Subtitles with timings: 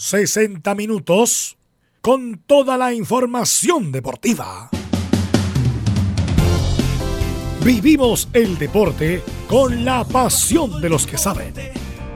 [0.00, 1.58] 60 minutos
[2.00, 4.70] con toda la información deportiva.
[7.62, 11.52] Vivimos el deporte con la pasión de los que saben.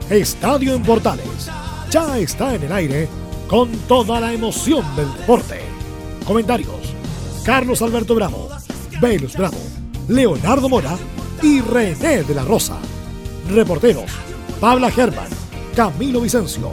[0.09, 1.51] Estadio en Portales
[1.91, 3.07] ya está en el aire
[3.49, 5.61] con toda la emoción del deporte.
[6.25, 6.95] Comentarios:
[7.45, 8.49] Carlos Alberto Bravo,
[8.99, 9.61] Velus Bravo,
[10.09, 10.97] Leonardo Mora
[11.43, 12.79] y René de la Rosa.
[13.51, 14.11] Reporteros:
[14.59, 15.29] Pabla Germán,
[15.77, 16.73] Camilo Vicencio,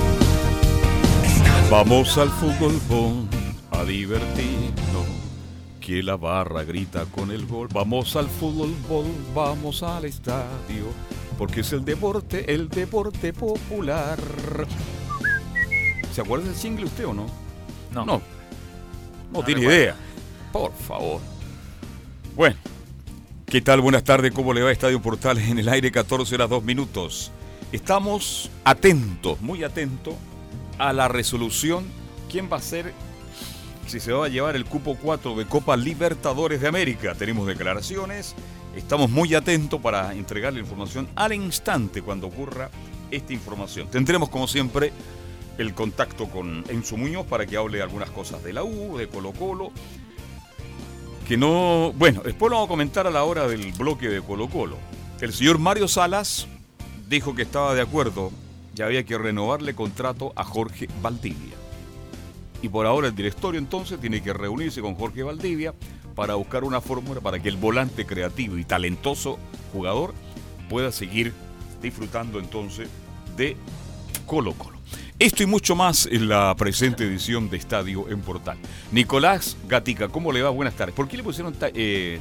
[1.71, 3.29] Vamos al fútbol
[3.71, 5.05] a divertirnos.
[5.79, 7.69] Que la barra grita con el gol.
[7.71, 8.75] Vamos al fútbol,
[9.33, 10.87] vamos al estadio.
[11.37, 14.19] Porque es el deporte, el deporte popular.
[16.13, 17.27] ¿Se acuerda del single usted o no?
[17.93, 18.05] No.
[18.05, 18.21] No.
[19.31, 19.95] No, tiene idea.
[20.51, 21.21] Por favor.
[22.35, 22.57] Bueno.
[23.45, 23.79] ¿Qué tal?
[23.79, 24.33] Buenas tardes.
[24.33, 25.89] ¿Cómo le va Estadio Portales en el aire?
[25.89, 27.31] 14 horas 2 minutos.
[27.71, 30.15] Estamos atentos, muy atentos
[30.81, 31.85] a la resolución.
[32.29, 32.93] ¿Quién va a ser
[33.87, 37.13] si se va a llevar el cupo 4 de Copa Libertadores de América?
[37.13, 38.35] Tenemos declaraciones.
[38.75, 42.71] Estamos muy atentos para entregar la información al instante cuando ocurra
[43.11, 43.89] esta información.
[43.89, 44.91] Tendremos, como siempre,
[45.59, 49.33] el contacto con Enzo Muñoz para que hable algunas cosas de la U, de Colo
[49.33, 49.71] Colo.
[51.27, 51.93] Que no.
[51.95, 54.77] Bueno, después lo vamos a comentar a la hora del bloque de Colo Colo.
[55.19, 56.47] El señor Mario Salas
[57.07, 58.31] dijo que estaba de acuerdo
[58.75, 61.55] y había que renovarle contrato a Jorge Valdivia.
[62.61, 65.73] Y por ahora el directorio entonces tiene que reunirse con Jorge Valdivia
[66.15, 69.39] para buscar una fórmula para que el volante creativo y talentoso
[69.73, 70.13] jugador
[70.69, 71.33] pueda seguir
[71.81, 72.87] disfrutando entonces
[73.35, 73.57] de
[74.25, 74.77] Colo Colo.
[75.17, 78.57] Esto y mucho más en la presente edición de Estadio en Portal.
[78.91, 80.49] Nicolás Gatica, ¿cómo le va?
[80.49, 80.95] Buenas tardes.
[80.95, 82.19] ¿Por qué le pusieron eh,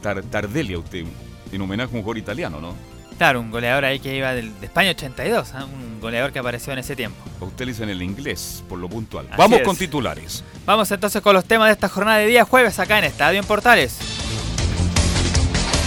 [0.00, 1.04] Tardelli a usted?
[1.52, 2.93] En homenaje a un jugador italiano, ¿no?
[3.18, 5.64] Claro, un goleador ahí que iba de España 82, ¿ah?
[5.66, 7.16] un goleador que apareció en ese tiempo.
[7.58, 9.28] Dicen el inglés, por lo puntual.
[9.36, 10.42] Vamos con titulares.
[10.66, 13.46] Vamos entonces con los temas de esta jornada de día jueves acá en Estadio en
[13.46, 13.98] Portales.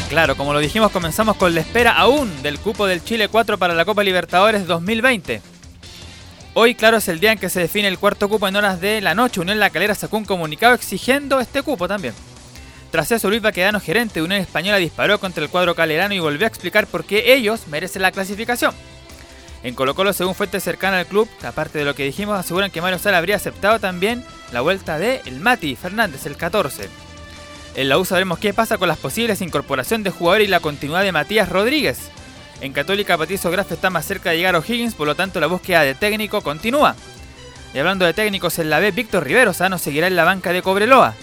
[0.09, 3.75] Claro, como lo dijimos, comenzamos con la espera aún del cupo del Chile 4 para
[3.75, 5.41] la Copa Libertadores 2020.
[6.53, 9.01] Hoy, claro, es el día en que se define el cuarto cupo en horas de
[9.01, 9.41] la noche.
[9.41, 12.13] Unión La Calera sacó un comunicado exigiendo este cupo también.
[12.91, 16.45] Tras eso, Luis Baquedano, gerente de Unión Española, disparó contra el cuadro calerano y volvió
[16.45, 18.73] a explicar por qué ellos merecen la clasificación.
[19.63, 22.81] En Colo Colo, según fuentes cercanas al club, aparte de lo que dijimos, aseguran que
[22.81, 26.89] Mario Sala habría aceptado también la vuelta de el Mati Fernández, el 14.
[27.75, 31.03] En la U sabremos qué pasa con las posibles incorporación de jugadores y la continuidad
[31.03, 32.09] de Matías Rodríguez.
[32.61, 35.47] En Católica, Patricio Graf está más cerca de llegar a O'Higgins, por lo tanto la
[35.47, 36.95] búsqueda de técnico continúa.
[37.73, 40.61] Y hablando de técnicos en la B, Víctor Rivero Sano seguirá en la banca de
[40.61, 41.13] Cobreloa,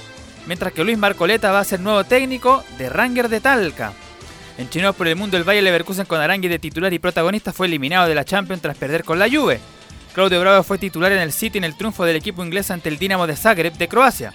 [0.47, 3.93] mientras que Luis Marcoleta va a ser nuevo técnico de Ranger de Talca.
[4.57, 7.67] En Chinos por el mundo, el Valle Leverkusen con Arangui de titular y protagonista fue
[7.67, 9.61] eliminado de la Champions tras perder con la Juve.
[10.15, 12.99] Claudio Bravo fue titular en el City en el triunfo del equipo inglés ante el
[12.99, 14.33] Dinamo de Zagreb de Croacia.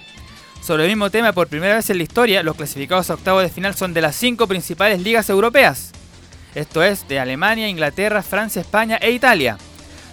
[0.62, 3.48] Sobre el mismo tema, por primera vez en la historia, los clasificados a octavos de
[3.48, 5.92] final son de las cinco principales ligas europeas.
[6.54, 9.56] Esto es de Alemania, Inglaterra, Francia, España e Italia.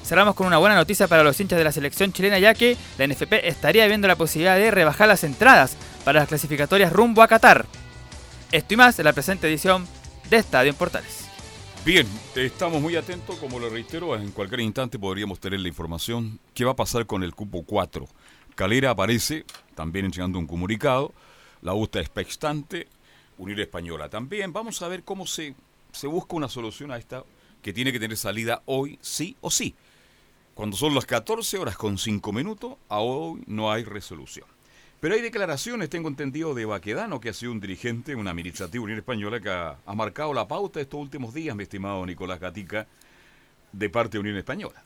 [0.07, 3.05] Cerramos con una buena noticia para los hinchas de la selección chilena ya que la
[3.05, 5.75] NFP estaría viendo la posibilidad de rebajar las entradas
[6.05, 7.65] para las clasificatorias rumbo a Qatar.
[8.53, 9.85] Esto y más en la presente edición
[10.29, 11.27] de Estadio en Portales.
[11.83, 16.63] Bien, estamos muy atentos, como lo reitero, en cualquier instante podríamos tener la información qué
[16.63, 18.07] va a pasar con el cupo 4.
[18.55, 19.43] Calera aparece,
[19.75, 21.11] también entregando un comunicado,
[21.61, 22.87] la USTA está expectante,
[23.37, 24.53] Unir Española también.
[24.53, 25.53] Vamos a ver cómo se
[25.91, 27.23] se busca una solución a esta
[27.61, 29.73] que tiene que tener salida hoy sí o sí.
[30.57, 34.47] Cuando son las 14 horas con 5 minutos, a hoy no hay resolución.
[34.99, 38.97] Pero hay declaraciones, tengo entendido, de Baquedano, que ha sido un dirigente, una administrativa Unión
[38.97, 42.87] Española, que ha, marcado la pauta estos últimos días, mi estimado Nicolás Gatica,
[43.71, 44.81] de parte de Unión Española.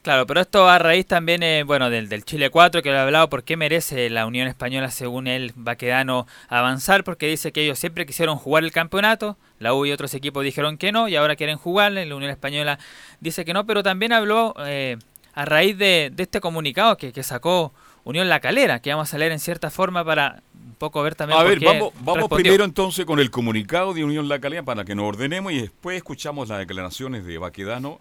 [0.00, 3.02] Claro, pero esto a raíz también, eh, bueno, del, del, Chile 4 que lo ha
[3.02, 7.78] hablado, por qué merece la Unión Española, según él, Baquedano, avanzar, porque dice que ellos
[7.78, 11.36] siempre quisieron jugar el campeonato, la U y otros equipos dijeron que no, y ahora
[11.36, 12.78] quieren jugar, la Unión Española
[13.20, 14.96] dice que no, pero también habló eh,
[15.34, 17.72] a raíz de, de, este comunicado que, que, sacó
[18.04, 21.40] Unión La Calera, que vamos a leer en cierta forma para un poco ver también...
[21.40, 24.94] A ver, vamos, vamos primero entonces con el comunicado de Unión La Calera para que
[24.94, 28.00] nos ordenemos y después escuchamos las declaraciones de Baquedano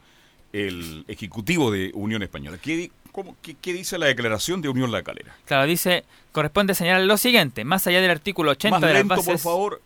[0.54, 2.58] el ejecutivo de Unión Española.
[2.62, 5.36] ¿Qué, ¿Cómo, qué, qué dice la declaración de Unión La Calera?
[5.46, 9.16] Claro, dice, corresponde señalar lo siguiente, más allá del artículo 80 Más de las lento,
[9.16, 9.28] bases...
[9.28, 9.82] por favor,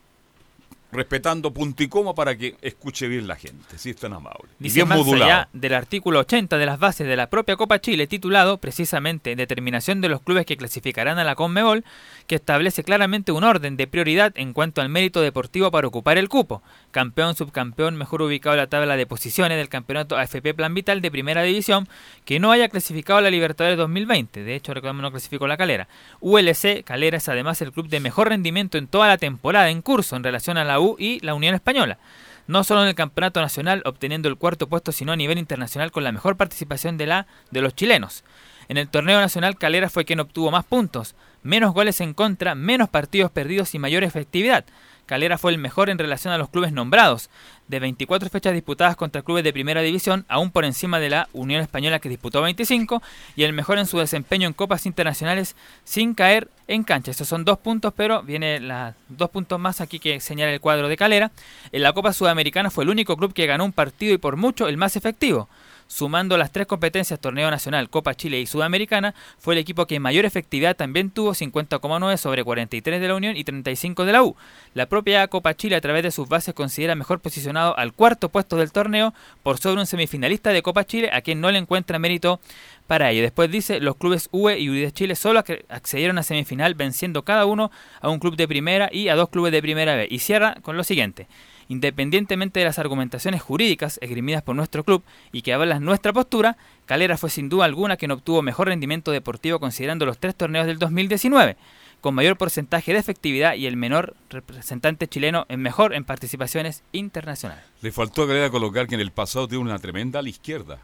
[0.94, 4.50] respetando punto y coma para que escuche bien la gente, si es tan amable.
[4.60, 5.31] Dice bien más modulado.
[5.31, 10.01] allá del artículo 80 de las bases de la propia Copa Chile, titulado precisamente Determinación
[10.01, 11.84] de los clubes que clasificarán a la Conmebol,
[12.28, 16.30] que establece claramente un orden de prioridad en cuanto al mérito deportivo para ocupar el
[16.30, 16.62] cupo.
[16.94, 21.10] Campeón, subcampeón, mejor ubicado en la tabla de posiciones del campeonato AFP Plan Vital de
[21.10, 21.90] Primera División,
[22.24, 24.44] que no haya clasificado a la Libertadores 2020.
[24.44, 25.88] De hecho, recordemos no clasificó la Calera.
[26.22, 30.16] ULC, Calera es además el club de mejor rendimiento en toda la temporada en curso
[30.16, 31.98] en relación a la U y la Unión Española
[32.45, 36.04] no solo en el campeonato nacional obteniendo el cuarto puesto, sino a nivel internacional con
[36.04, 38.24] la mejor participación de la de los chilenos.
[38.69, 42.89] En el torneo nacional Calera fue quien obtuvo más puntos, menos goles en contra, menos
[42.89, 44.66] partidos perdidos y mayor efectividad.
[45.13, 47.30] Calera fue el mejor en relación a los clubes nombrados,
[47.68, 51.62] de 24 fechas disputadas contra clubes de primera división, aún por encima de la Unión
[51.62, 53.00] Española que disputó 25,
[53.36, 57.12] y el mejor en su desempeño en copas internacionales sin caer en cancha.
[57.12, 60.88] Esos son dos puntos, pero viene las dos puntos más aquí que señala el cuadro
[60.88, 61.31] de Calera.
[61.71, 64.68] En la Copa Sudamericana fue el único club que ganó un partido y por mucho
[64.68, 65.48] el más efectivo.
[65.88, 70.26] Sumando las tres competencias, Torneo Nacional, Copa Chile y Sudamericana, fue el equipo que mayor
[70.26, 74.36] efectividad también tuvo, 50,9 sobre 43 de la Unión y 35 de la U.
[74.74, 78.58] La propia Copa Chile, a través de sus bases, considera mejor posicionado al cuarto puesto
[78.58, 79.14] del torneo
[79.44, 82.40] por sobre un semifinalista de Copa Chile, a quien no le encuentra mérito
[82.88, 83.22] para ello.
[83.22, 87.46] Después dice, los clubes UE y UE Chile solo ac- accedieron a semifinal, venciendo cada
[87.46, 87.72] uno
[88.02, 90.08] a un club de primera y a dos clubes de primera B.
[90.10, 91.28] Y cierra con lo siguiente.
[91.68, 97.18] Independientemente de las argumentaciones jurídicas esgrimidas por nuestro club y que avalan nuestra postura, Calera
[97.18, 101.56] fue sin duda alguna quien obtuvo mejor rendimiento deportivo considerando los tres torneos del 2019,
[102.01, 107.63] con mayor porcentaje de efectividad y el menor representante chileno en mejor en participaciones internacionales.
[107.81, 110.80] Le faltó a Calera colocar que en el pasado tiene una tremenda ala izquierda.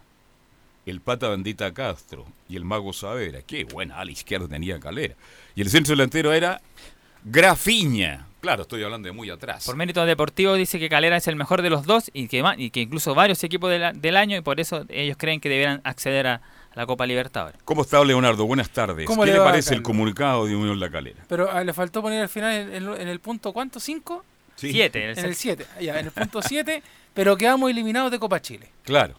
[0.85, 3.41] El pata bandita Castro y el mago Savera.
[3.41, 5.15] Qué buena ala izquierda tenía Calera.
[5.55, 6.61] Y el centro delantero era
[7.25, 8.28] Grafiña.
[8.41, 9.65] Claro, estoy hablando de muy atrás.
[9.65, 12.56] Por mérito deportivo dice que Calera es el mejor de los dos y que, ma-
[12.57, 15.50] y que incluso varios equipos de la- del año y por eso ellos creen que
[15.50, 16.41] deberán acceder a,
[16.75, 17.59] la Copa Libertadores.
[17.65, 18.45] ¿Cómo está Leonardo?
[18.45, 19.06] Buenas tardes.
[19.07, 21.24] ¿Cómo ¿Qué le parece el comunicado de Unión La Calera?
[21.27, 23.80] Pero ah, le faltó poner al final en, en- en el punto, ¿cuánto?
[23.80, 24.24] ¿Cinco?
[24.56, 25.03] Sí, Siete.
[25.03, 25.65] En el sexto.
[25.65, 25.65] 7.
[25.81, 26.83] Ya, en el punto 7,
[27.13, 28.69] pero quedamos eliminados de Copa Chile.
[28.83, 29.15] Claro.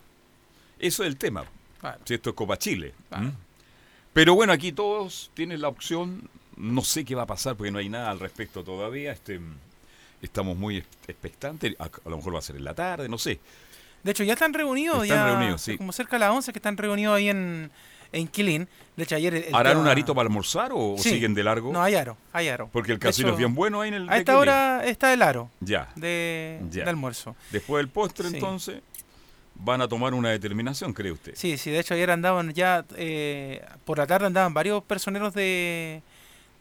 [0.78, 1.44] Eso es el tema.
[1.80, 1.98] Claro.
[2.04, 2.94] Si esto es Copa Chile.
[4.12, 6.28] Pero bueno, aquí todos tienen la opción.
[6.60, 9.12] No sé qué va a pasar porque no hay nada al respecto todavía.
[9.12, 9.40] Este,
[10.22, 11.74] estamos muy ex- expectantes.
[11.78, 13.40] A, a lo mejor va a ser en la tarde, no sé.
[14.02, 15.02] De hecho, ya están reunidos.
[15.02, 15.76] Están ya, reunidos, sí.
[15.76, 17.70] Como cerca de las 11 que están reunidos ahí en,
[18.12, 18.68] en Quilín.
[18.96, 19.34] De hecho, ayer.
[19.34, 21.10] el- ¿Harán tema- un arito para almorzar o, Sí.
[21.10, 21.72] siguen de largo?
[21.72, 22.16] No, hay aro.
[22.32, 22.68] Hay aro.
[22.72, 24.08] porque el casino hecho, es bien bueno ahí en el.
[24.10, 25.88] A esta hora está el aro Ya.
[25.96, 26.84] de, Ya.
[26.84, 27.36] de almuerzo.
[27.50, 28.34] Después del postre, Sí.
[28.34, 28.80] entonces,
[29.54, 31.32] van a tomar una determinación, cree usted.
[31.36, 36.02] Sí, sí, de hecho ayer andaban ya, eh, por la tarde andaban varios personeros de...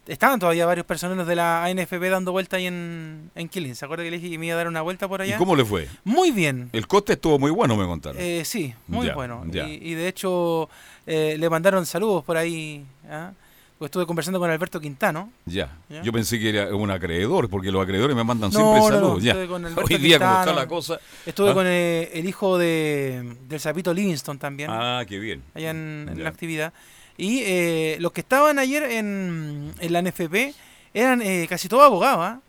[0.10, 3.76] Estaban todavía varios personeros de la ANFP dando vuelta ahí en, en Quilín.
[3.76, 5.38] ¿Se acuerda que le dije que me iba a dar una vuelta por ¿Y allá?
[5.38, 5.88] cómo le fue?
[6.04, 6.70] Muy bien.
[6.74, 8.20] El coste estuvo muy bueno, me contaron.
[8.20, 9.44] Eh, sí, muy Ya, bueno.
[9.52, 9.68] ya.
[9.68, 10.68] Y, y de hecho
[11.06, 12.84] eh, le mandaron saludos por ahí.
[13.10, 13.32] ¿ah?
[13.78, 15.32] Pues estuve conversando con Alberto Quintano.
[15.46, 15.70] Ya.
[15.88, 16.02] ¿Ya?
[16.02, 18.96] Yo pensé que era un acreedor, porque los acreedores me mandan No, siempre no, no,
[18.96, 19.24] saludos.
[19.24, 19.32] ya.
[19.34, 20.60] estuve con Alberto Hoy día, como está Quintano.
[20.60, 21.00] la cosa.
[21.26, 21.54] Estuve ¿Ah?
[21.54, 24.70] con eh, el hijo de, del Zapito Livingston también.
[24.74, 25.44] Ah, qué bien.
[25.54, 26.74] allá en, en la actividad.
[27.20, 30.54] Y eh, los que estaban ayer en, en la NFP
[30.94, 32.42] eran eh, casi todos abogados, ¿ah?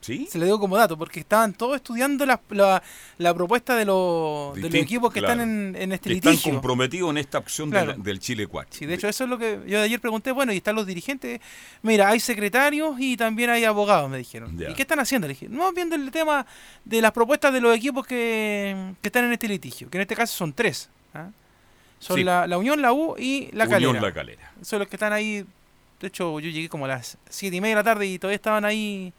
[0.00, 0.28] ¿Sí?
[0.30, 2.80] se le dio como dato, porque estaban todos estudiando la, la,
[3.18, 5.34] la propuesta de, los de los equipos que claro.
[5.40, 6.52] están en, en este Que están litigio.
[6.52, 7.92] comprometidos en esta opción Claro.
[7.92, 8.76] de la- del Chile 4.
[8.78, 10.86] Sí, de hecho eso es lo que yo de ayer pregunté, bueno, y están los
[10.86, 11.40] dirigentes,
[11.82, 14.56] mira, hay secretarios y también hay abogados, me dijeron.
[14.56, 14.70] Ya.
[14.70, 15.26] ¿Y qué están haciendo?
[15.26, 16.46] Le dije, no, viendo el tema
[16.84, 20.14] de las propuestas de los equipos que, que están en este litigio, que en este
[20.14, 20.88] caso son tres.
[21.98, 22.24] Son Sí.
[22.24, 24.00] la, la Unión, la U y la Unión Calera.
[24.00, 24.52] La Calera.
[24.62, 25.44] Son los que están ahí.
[26.00, 28.36] De hecho, yo llegué como a las siete y media de la tarde y todavía
[28.36, 29.12] estaban ahí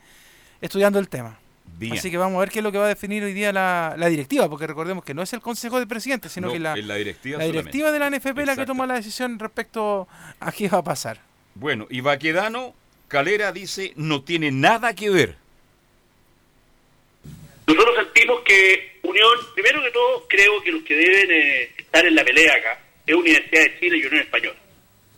[0.61, 1.39] estudiando el tema.
[1.79, 1.93] Bien.
[1.93, 3.95] Así que vamos a ver qué es lo que va a definir hoy día la,
[3.97, 6.75] la directiva, porque recordemos que no es el Consejo de Presidentes, sino No, que la,
[6.75, 10.07] la directiva la directiva de la NFP la que toma la decisión respecto
[10.39, 11.19] a qué va a pasar.
[11.55, 12.73] Bueno, y Baquedano,
[13.07, 15.35] Calera dice, no tiene nada que ver.
[17.67, 17.95] Nosotros
[18.27, 22.25] sentimos que Unión, primero que todo, creo que los que deben eh, estar en la
[22.25, 24.55] pelea acá es Universidad de Chile y Unión Española.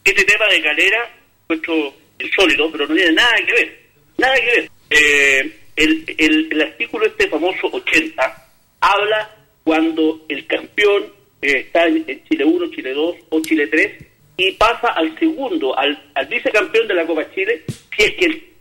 [0.03, 1.09] Este tema de Calera,
[1.47, 3.79] puesto insólito, pero no tiene nada que ver.
[4.17, 4.69] Nada que ver.
[4.91, 8.47] Eh, el, el- artículo este famoso 80
[8.81, 11.11] habla cuando el campeón
[11.41, 14.05] eh, está en, Chile 1, Chile 2 o Chile 3
[14.37, 17.63] y pasa al segundo, al, al vicecampeón de la Copa Chile,
[17.95, 18.13] si es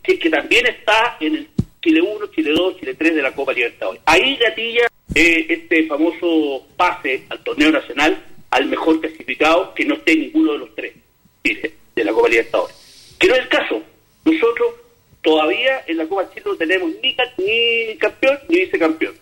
[0.03, 1.49] que, que también está en el
[1.81, 4.03] Chile 1, Chile 2, Chile 3 de la Copa Libertadores.
[4.07, 10.53] Ahí gatilla este famoso pase al torneo nacional al mejor clasificado que no esté ninguno
[10.53, 10.95] de los tres
[11.43, 12.77] dice, de la Copa Libertadores.
[13.19, 13.83] Que no es el caso.
[14.25, 14.75] Nosotros
[15.23, 19.15] todavía en la Copa Chile no tenemos ni, ni campeón ni vicecampeón.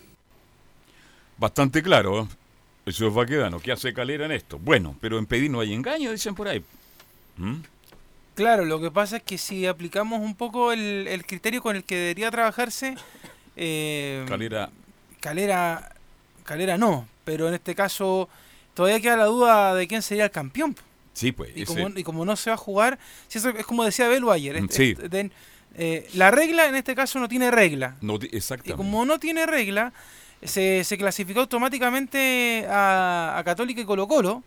[1.37, 2.27] Bastante claro, ¿eh?
[2.87, 3.59] eso es Vaquedano.
[3.59, 4.57] ¿Qué hace Calera en esto?
[4.57, 6.63] Bueno, pero en pedir no hay engaño, dicen por ahí.
[7.37, 7.57] ¿Mm?
[8.37, 11.83] Claro, lo que pasa es que si aplicamos un poco el, el criterio con el
[11.83, 12.93] que debería trabajarse,
[13.55, 14.69] eh, Calera.
[15.19, 15.91] Calera,
[16.43, 18.29] Calera no, pero en este caso
[18.75, 20.75] todavía queda la duda de quién sería el campeón.
[21.13, 21.49] Sí, pues.
[21.55, 24.29] Y, como, y como no se va a jugar, si eso es como decía Belu
[24.31, 24.95] ayer, Mm, es- sí.
[25.01, 25.31] es-
[25.79, 27.95] eh, la regla en este caso no tiene regla.
[28.01, 28.77] no, di- Y exactamente.
[28.77, 29.93] como no tiene regla,
[30.43, 34.43] se, se clasificó automáticamente a, a Católica y Colo Colo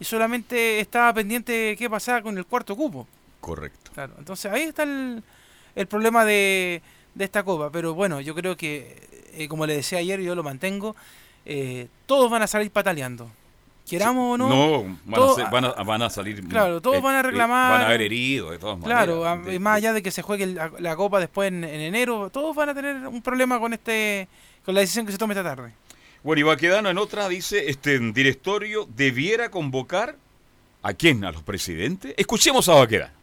[0.00, 3.06] y solamente estaba pendiente qué pasaba con el cuarto cupo.
[3.46, 3.92] Correcto.
[3.94, 5.22] Claro, entonces ahí está el,
[5.76, 6.82] el problema de,
[7.14, 7.70] de esta copa.
[7.70, 9.00] Pero bueno, yo creo que,
[9.34, 10.96] eh, como le decía ayer, yo lo mantengo,
[11.44, 13.30] eh, todos van a salir pataleando.
[13.88, 14.48] Queramos o no.
[14.48, 16.42] No, van, todo- a, ser- van, a, van a salir.
[16.48, 19.46] Claro, todos van a reclamar- van a haber heridos, de todas Claro, maneras.
[19.46, 22.56] De- más allá de que se juegue la, la copa después en, en enero, todos
[22.56, 24.26] van a tener un problema con este
[24.64, 25.72] con la decisión que se tome esta tarde.
[26.24, 30.16] Bueno, y Baquedano en otra dice, este directorio debiera convocar
[30.82, 32.12] a quién, a los presidentes.
[32.16, 33.14] Escuchemos a Baquedano.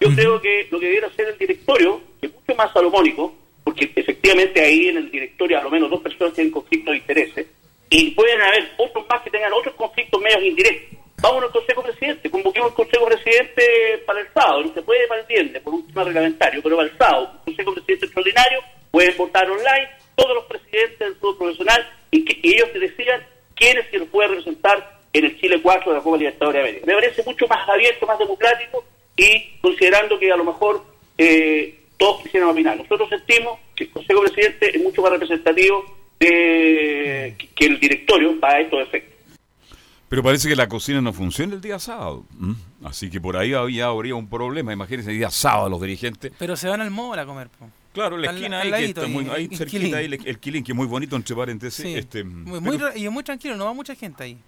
[0.00, 4.60] Yo creo que lo que debiera hacer el directorio es mucho más salomónico, porque efectivamente
[4.60, 7.46] ahí en el directorio a lo menos dos personas tienen conflictos de intereses,
[7.90, 10.98] y pueden haber otros más que tengan otros conflictos medios indirectos.
[11.20, 15.20] Vamos al Consejo Presidente, convoquemos el Consejo Presidente para el sábado, no se puede para
[15.20, 19.16] el viernes por un tema reglamentario, pero para el sábado, un Consejo Presidente extraordinario, pueden
[19.18, 23.22] votar online todos los presidentes del fútbol profesional y que y ellos te decían
[23.54, 26.86] quiénes se los puede representar en el Chile 4 de la Copa Libertadores de América.
[26.86, 28.84] Me parece mucho más abierto, más democrático
[29.16, 30.84] y considerando que a lo mejor
[31.18, 32.76] eh, todos quisieran opinar.
[32.76, 35.84] Nosotros sentimos que el Consejo Presidente es mucho más representativo
[36.18, 39.10] de, que, el directorio para estos efectos.
[40.08, 42.24] Pero parece que la cocina no funciona el día sábado.
[42.40, 42.54] ¿m?
[42.84, 44.72] Así que por ahí había, habría un problema.
[44.72, 46.32] Imagínense el día sábado los dirigentes.
[46.38, 47.48] Pero se van al mall a comer.
[47.48, 47.68] po.
[47.92, 49.94] Claro, en la Al- esquina al ahí, que está muy, ahí, cerquita, Quilín.
[49.94, 51.84] ahí el, el Quilín, que es muy bonito, entre paréntesis.
[51.84, 51.94] Sí.
[51.94, 54.38] Este, muy, pero y es muy tranquilo, no va mucha gente ahí.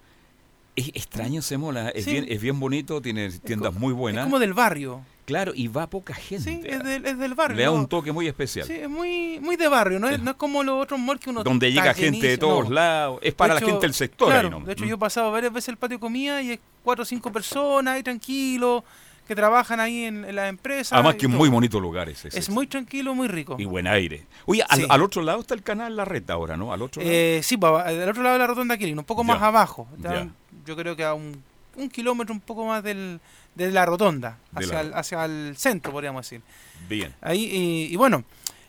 [0.77, 2.13] Es extraño ese mola, es, Sí.
[2.13, 4.25] bien, es bien bonito, tiene tiendas muy Es buenas.
[4.25, 5.03] como del barrio.
[5.25, 6.43] Claro, y va poca gente.
[6.51, 7.57] Sí, es del, es del barrio.
[7.57, 8.67] Le da un toque muy especial.
[8.67, 11.31] Sí, es muy, muy de barrio, no es, no es como los otros malls que
[11.31, 12.75] uno Donde llega gente de todos no.
[12.75, 13.19] lados.
[13.23, 14.29] Es De para la hecho, gente del sector.
[14.29, 14.67] claro, ahí, ¿no?
[14.67, 14.89] De hecho, Mm.
[14.89, 17.95] yo he pasado varias veces el patio de comida y hay cuatro o cinco personas
[17.95, 18.83] ahí tranquilos
[19.29, 20.97] que trabajan ahí en, en la empresa.
[20.97, 22.27] Además que es muy bonito lugar ese.
[22.29, 22.51] Es ese.
[22.53, 23.55] muy tranquilo, muy rico.
[23.61, 24.27] Y buen aire.
[24.47, 24.87] Oye, al, Sí.
[24.89, 26.73] al otro lado está el canal La Reta ahora, ¿no?
[26.73, 27.15] Al otro lado.
[27.15, 29.87] Eh, sí, pa, del otro lado de la rotonda Quilín, un poco más abajo.
[29.99, 30.15] ya.
[30.23, 30.29] Está-
[30.65, 31.43] Yo creo que a un,
[31.77, 33.21] un kilómetro un poco más del,
[33.55, 36.43] de la rotonda, De hacia, la- el, hacia el centro, podríamos decir.
[36.89, 37.15] Bien.
[37.21, 38.25] Ahí, y, y bueno,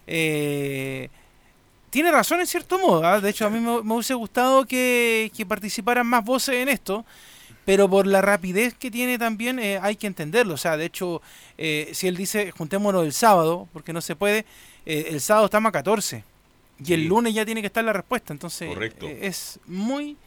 [0.07, 1.09] eh,
[1.89, 3.05] tiene razón en cierto modo.
[3.05, 3.19] ¿ah?
[3.19, 7.05] De hecho, a mí me, me hubiese gustado que, que participaran más voces en esto,
[7.65, 10.55] pero por la rapidez que tiene también eh, hay que entenderlo.
[10.55, 11.21] O sea, de hecho,
[11.57, 14.45] eh, si él dice juntémonos el sábado, porque no se puede,
[14.85, 16.23] el sábado estamos a 14
[16.79, 16.93] y Sí.
[16.95, 18.33] el lunes ya tiene que estar la respuesta.
[18.33, 19.07] Entonces, Correcto.
[19.07, 20.17] es muy,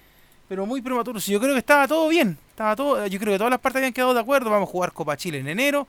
[0.49, 1.19] pero muy prematuro.
[1.19, 3.93] Yo creo que estaba todo bien, estaba todo, yo creo que todas las partes habían
[3.93, 4.51] quedado de acuerdo.
[4.51, 5.87] Vamos a jugar Copa Chile en enero,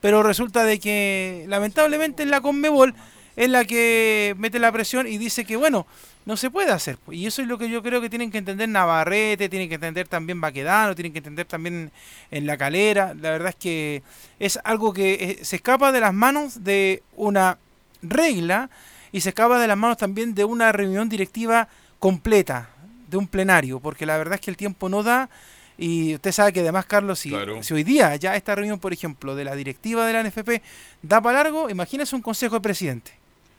[0.00, 2.94] pero resulta de que lamentablemente en la Conmebol
[3.36, 5.86] es la que mete la presión y dice que bueno,
[6.26, 6.98] no se puede hacer.
[7.10, 10.08] Y eso es lo que yo creo que tienen que entender Navarrete, tienen que entender
[10.08, 11.90] también Baquedano, tienen que entender también
[12.30, 13.14] en la calera.
[13.14, 14.02] La verdad es que
[14.38, 17.58] es algo que eh, se escapa de las manos de una
[18.02, 18.70] regla
[19.12, 22.70] y se escapa de las manos también de una reunión directiva completa,
[23.10, 25.28] de un plenario, porque la verdad es que el tiempo no da.
[25.76, 27.62] Y usted sabe que además, Carlos, si, Claro.
[27.62, 30.62] si hoy día ya esta reunión, por ejemplo, de la directiva de la NFP
[31.02, 33.12] da para largo, imagínese un consejo de presidente.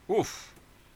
[0.08, 0.30] Uf,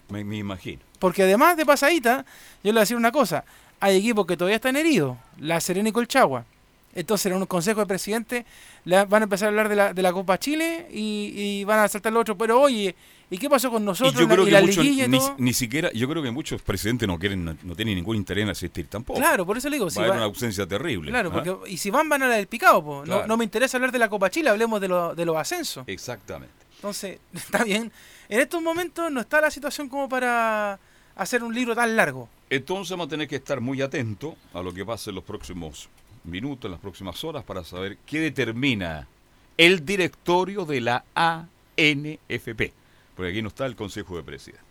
[0.10, 0.82] me, me imagino.
[1.00, 2.26] Porque además de pasadita,
[2.64, 3.44] yo le voy a decir una cosa,
[3.80, 6.46] hay equipos que todavía están heridos, La Serena y Colchagua.
[6.94, 8.46] Entonces en un consejo de presidente
[8.86, 11.88] van a empezar a hablar de la, de la Copa Chile y, y van a
[11.90, 12.38] saltar lo otro.
[12.38, 12.96] Pero oye,
[13.29, 14.13] ¿y qué pasó con nosotros?
[14.15, 14.46] yo y la, creo y
[14.98, 17.96] que la muchos, ni, siquiera, yo creo que muchos presidentes no quieren, no, no tienen
[17.96, 19.20] ningún interés en asistir tampoco.
[19.20, 19.89] Claro, por eso le digo.
[19.89, 21.12] si va a haber una ausencia terrible.
[21.12, 21.44] claro, ¿ah?
[21.44, 22.84] porque y si van, van a la del picado.
[22.84, 23.03] po.
[23.03, 23.22] Claro.
[23.22, 25.84] No, no me interesa hablar de la Copa Chile, hablemos de, lo- de los ascensos.
[25.88, 26.53] Exactamente.
[26.75, 27.91] Entonces, está bien.
[28.29, 30.79] En estos momentos no está la situación como para
[31.15, 32.29] hacer un libro tan largo.
[32.50, 35.89] Entonces vamos a tener que estar muy atentos a lo que pase en los próximos
[36.24, 39.08] minutos, en las próximas horas, para saber qué determina
[39.58, 42.72] el directorio de la ANFP.
[43.16, 44.66] Porque aquí no está el Consejo de Presidentes.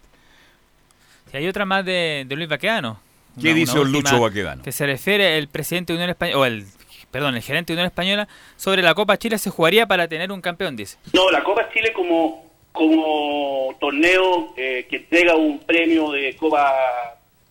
[1.33, 3.01] Y hay otra más de, de Luis Baquedano.
[3.41, 4.63] ¿Qué Una- dice una Lucho Baquedano?
[4.63, 6.65] Que se refiere el presidente de Unión Española, o el,
[7.11, 10.41] perdón, el gerente de Unión Española, sobre la Copa Chile se jugaría para tener un
[10.41, 10.99] campeón, dice.
[11.13, 16.73] No, la Copa Chile como, como torneo eh, que entrega un premio de Copa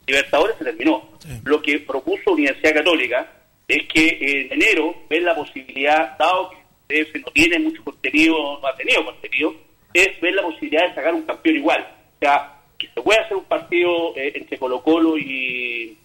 [0.08, 1.10] Libertadores se terminó.
[1.44, 3.32] Lo que propuso Universidad Católica
[3.68, 4.18] es que
[4.52, 6.52] en enero ven la posibilidad, dado
[6.88, 9.56] que no tiene mucho contenido, no ha tenido contenido,
[9.94, 11.88] es ver la posibilidad de sacar un campeón igual.
[12.16, 15.98] O sea, que se puede hacer un partido eh, entre Colo Colo y,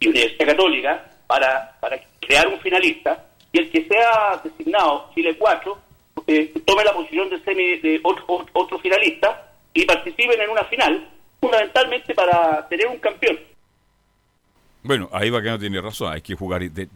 [0.00, 5.78] y Universidad Católica para, para crear un finalista y el que sea designado Chile 4
[6.26, 11.08] eh, tome la posición de, semi, de otro, otro finalista y participen en una final,
[11.40, 13.38] fundamentalmente para tener un campeón.
[14.82, 16.88] Bueno, ahí va que no tiene razón, hay que jugar de,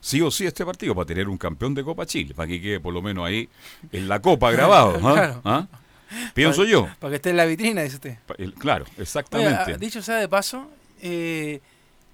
[0.00, 2.80] sí o sí este partido para tener un campeón de Copa Chile, para que quede
[2.80, 3.48] por lo menos ahí
[3.92, 4.98] en la Copa grabado.
[5.02, 5.40] ¿ah?
[5.44, 5.66] ¿Ah?
[6.34, 6.88] Pienso yo.
[6.98, 8.18] Para que esté en la vitrina, dice usted.
[8.58, 9.78] Claro, exactamente.
[9.78, 10.68] dicho sea de paso,
[11.00, 11.60] eh,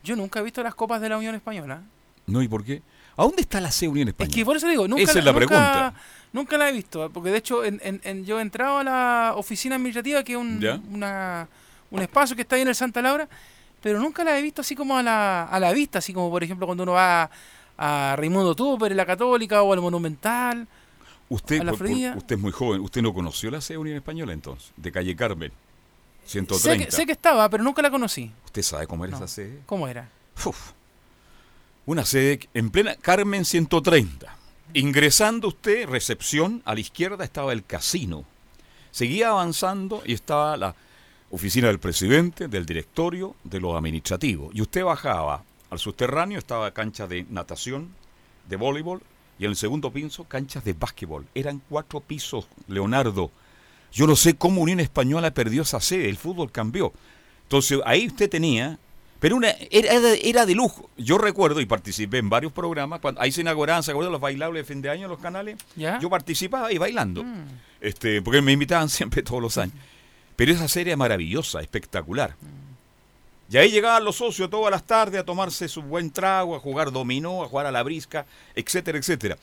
[0.05, 1.83] yo nunca he visto las copas de la Unión Española.
[2.26, 2.83] No, ¿y por qué?
[3.16, 4.31] ¿A dónde está la C Unión Española?
[4.31, 5.95] Es que por eso digo, nunca, Esa es la nunca, pregunta.
[6.33, 9.76] Nunca la he visto, porque de hecho en, en, yo he entrado a la oficina
[9.76, 10.61] administrativa, que es un,
[10.93, 11.49] una,
[11.90, 13.26] un espacio que está ahí en el Santa Laura,
[13.83, 16.45] pero nunca la he visto así como a la, a la vista, así como por
[16.45, 17.31] ejemplo cuando uno va
[17.78, 20.66] a Raimundo Tupper en la Católica o al Monumental.
[21.28, 21.66] Usted,
[22.16, 24.73] usted es muy joven, ¿usted no conoció la sede Unión Española entonces?
[24.76, 25.50] De calle Carmen,
[26.25, 26.90] 130.
[26.90, 28.30] Sé que, estaba, pero nunca la conocí.
[28.45, 29.61] ¿Usted sabe cómo era esa sede?
[29.66, 30.09] ¿Cómo era?
[31.85, 34.37] Una sede en plena Carmen 130.
[34.75, 38.25] Ingresando usted, recepción, a la izquierda estaba el casino.
[38.92, 40.75] Seguía avanzando y estaba la
[41.30, 44.54] oficina del presidente, del directorio, de los administrativos.
[44.54, 47.91] Y usted bajaba al subterráneo, estaba cancha de natación,
[48.49, 49.03] de voleibol,
[49.39, 51.27] y en el segundo piso canchas de básquetbol.
[51.35, 53.31] Eran cuatro pisos, Leonardo.
[53.93, 56.93] Yo no sé cómo Unión Española perdió esa sede, el fútbol cambió.
[57.43, 58.79] Entonces ahí usted tenía,
[59.21, 60.91] pero una, era, era de lujo.
[60.97, 64.67] Yo recuerdo y participé en varios programas, cuando ahí se inauguraban, ¿se acuerdan los bailables
[64.67, 65.57] de fin de año en los canales?
[65.77, 67.45] Yo participaba ahí bailando, mm.
[67.81, 69.75] este, porque me invitaban siempre todos los años.
[70.35, 72.37] Pero esa serie es maravillosa, espectacular.
[72.41, 72.66] Mm.
[73.50, 76.91] Y ahí llegaban los socios todas las tardes a tomarse su buen trago, a jugar
[76.91, 79.37] dominó, a jugar a la brisca, etcétera, etcétera.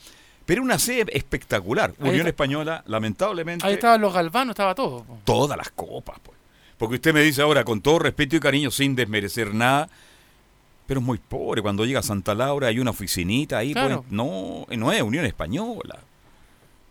[0.46, 1.94] Pero una sede espectacular.
[2.00, 3.66] Unión Española, lamentablemente.
[3.66, 5.06] Ahí estaban los galvanos, estaba todo.
[5.24, 6.38] Todas las copas, pues.
[6.78, 9.88] Porque usted me dice ahora, con todo respeto y cariño, sin desmerecer nada,
[10.86, 11.62] pero es muy pobre.
[11.62, 13.74] Cuando llega a Santa Laura hay una oficinita ahí.
[13.74, 16.00] Pues, no, no es Unión Española.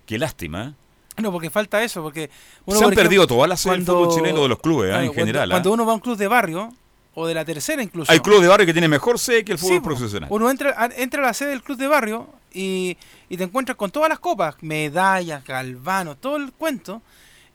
[0.07, 0.75] Qué lástima.
[1.17, 1.21] ¿eh?
[1.21, 2.31] No, porque falta eso, porque...
[2.69, 5.05] Se han perdido todas las sedes del fútbol chileno de los clubes, ¿eh?
[5.05, 5.51] en general.
[5.51, 6.73] Cuando uno va a un club de barrio,
[7.15, 8.11] o de la tercera incluso.
[8.11, 10.29] Hay club de barrio que tiene mejor sede que el fútbol profesional.
[10.33, 12.97] Uno entra, entra a la sede del club de barrio y,
[13.29, 17.03] y, te encuentras con todas las copas, medallas, galvano, todo el cuento.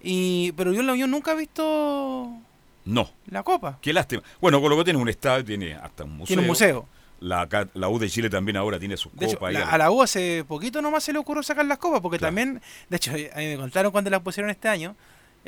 [0.02, 2.32] Y, pero yo en la Unión nunca he visto
[2.86, 3.10] no.
[3.30, 3.80] la copa.
[3.82, 4.24] Qué lástima.
[4.40, 6.28] Bueno, con lo que tiene un estadio, tiene hasta un museo.
[6.28, 6.88] Tiene un museo.
[7.20, 9.48] La, la, U de Chile también ahora tiene su copa.
[9.48, 12.98] a la U hace poquito nomás se le ocurrió sacar las copas, porque también, de
[12.98, 14.96] hecho, a mí me contaron cuando las pusieron este año,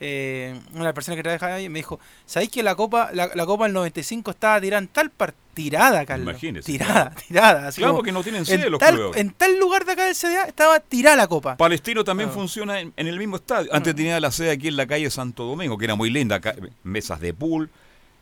[0.02, 3.74] eh, una persona que trabaja ahí me dijo, ¿sabéis que la Copa la, Copa del
[3.74, 5.12] 95 estaba tirada en tal
[5.54, 6.30] tirada, Carlos?
[6.30, 6.72] Imagínese.
[6.72, 7.68] Tirada, tirada.
[7.68, 10.16] Así claro, porque no tienen sede en los tal, En tal lugar de acá del
[10.16, 11.58] CDA estaba tirada la Copa.
[11.58, 13.74] Palestino también funciona en, el mismo estadio.
[13.74, 16.40] Antes tenía la sede aquí en la calle Santo Domingo, que era muy linda,
[16.84, 17.70] mesas de pool.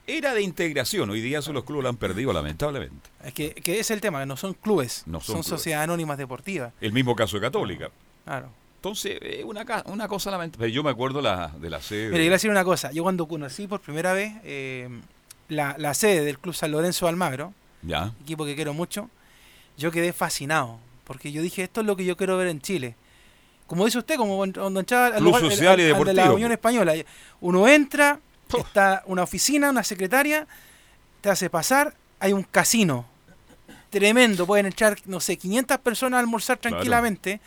[0.07, 3.09] Era de integración, hoy día esos los clubes lo han perdido lamentablemente.
[3.23, 6.71] Es que, que es el tema, no son clubes, no son, sociedades anónimas deportivas.
[6.79, 7.91] El mismo caso de Católica.
[8.23, 8.49] Claro.
[8.87, 10.71] Entonces, es una, una cosa lamentable.
[10.71, 12.09] Yo me acuerdo la, de la sede.
[12.09, 12.89] Pero yo decir una cosa.
[12.93, 14.87] Yo cuando conocí por primera vez eh,
[15.49, 18.13] la, la, sede del Club San Lorenzo de Almagro, ya.
[18.21, 19.09] equipo que quiero mucho,
[19.77, 20.79] yo quedé fascinado.
[21.03, 22.95] Porque yo dije, esto es lo que yo quiero ver en Chile.
[23.65, 26.93] Como dice usted, como cuando entraba al, lugar, social y de la Unión Española.
[27.41, 28.21] Uno entra,
[28.57, 30.47] está una oficina, una secretaria,
[31.19, 33.05] te hace pasar, hay un casino
[33.89, 37.41] tremendo, pueden echar, no sé, 500 personas a almorzar tranquilamente.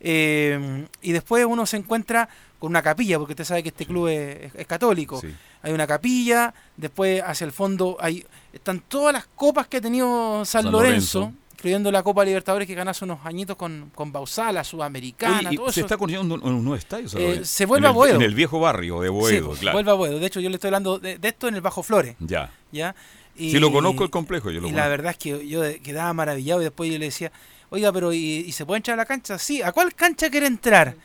[0.00, 4.08] Eh, y después uno se encuentra con una capilla, porque usted sabe que este club
[4.08, 5.20] es, católico.
[5.62, 10.44] Hay una capilla, después hacia el fondo hay están todas las copas que ha tenido
[10.44, 15.50] San, Lorenzo, incluyendo la Copa Libertadores que ganó hace unos añitos con, con Bausala, Sudamericana.
[15.70, 17.06] se está construyendo un, nuevo estadio.
[17.18, 18.16] Eh, se vuelve a Boedo.
[18.16, 19.76] En el viejo barrio de Boedo, claro.
[19.76, 20.18] vuelve a Boedo.
[20.18, 22.16] De hecho, yo le estoy hablando de, esto en el Bajo Flores.
[22.18, 22.50] Ya.
[22.72, 22.94] ¿ya?
[23.36, 24.50] Y, lo conozco el complejo.
[24.50, 27.30] Yo lo y la verdad es que yo quedaba maravillado y después yo le decía,
[27.70, 29.38] Oiga, pero ¿y, se puede entrar a la cancha?
[29.38, 30.96] Sí, ¿a cuál cancha quiere entrar?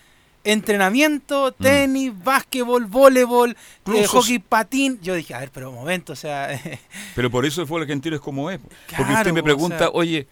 [0.44, 1.64] Entrenamiento, mm.
[1.64, 3.56] tenis, básquetbol, voleibol,
[3.94, 5.00] eh, hockey, patín.
[5.02, 6.60] Yo dije, a ver, pero un momento, o sea.
[7.16, 8.60] pero por eso el fútbol argentino es como es.
[8.96, 10.28] Porque usted me pregunta, oye,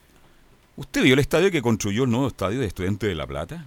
[0.76, 3.66] ¿usted vio el estadio que construyó el nuevo estadio de Estudiantes de La Plata?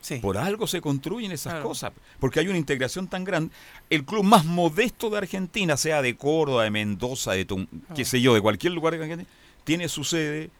[0.00, 0.16] Sí.
[0.16, 3.52] Por algo se construyen esas cosas, porque hay una integración tan grande.
[3.90, 8.04] El club más modesto de Argentina, sea de Córdoba, de Mendoza, de qué ah.
[8.04, 9.28] sé yo, de cualquier lugar de Argentina,
[9.64, 10.50] tiene su sede,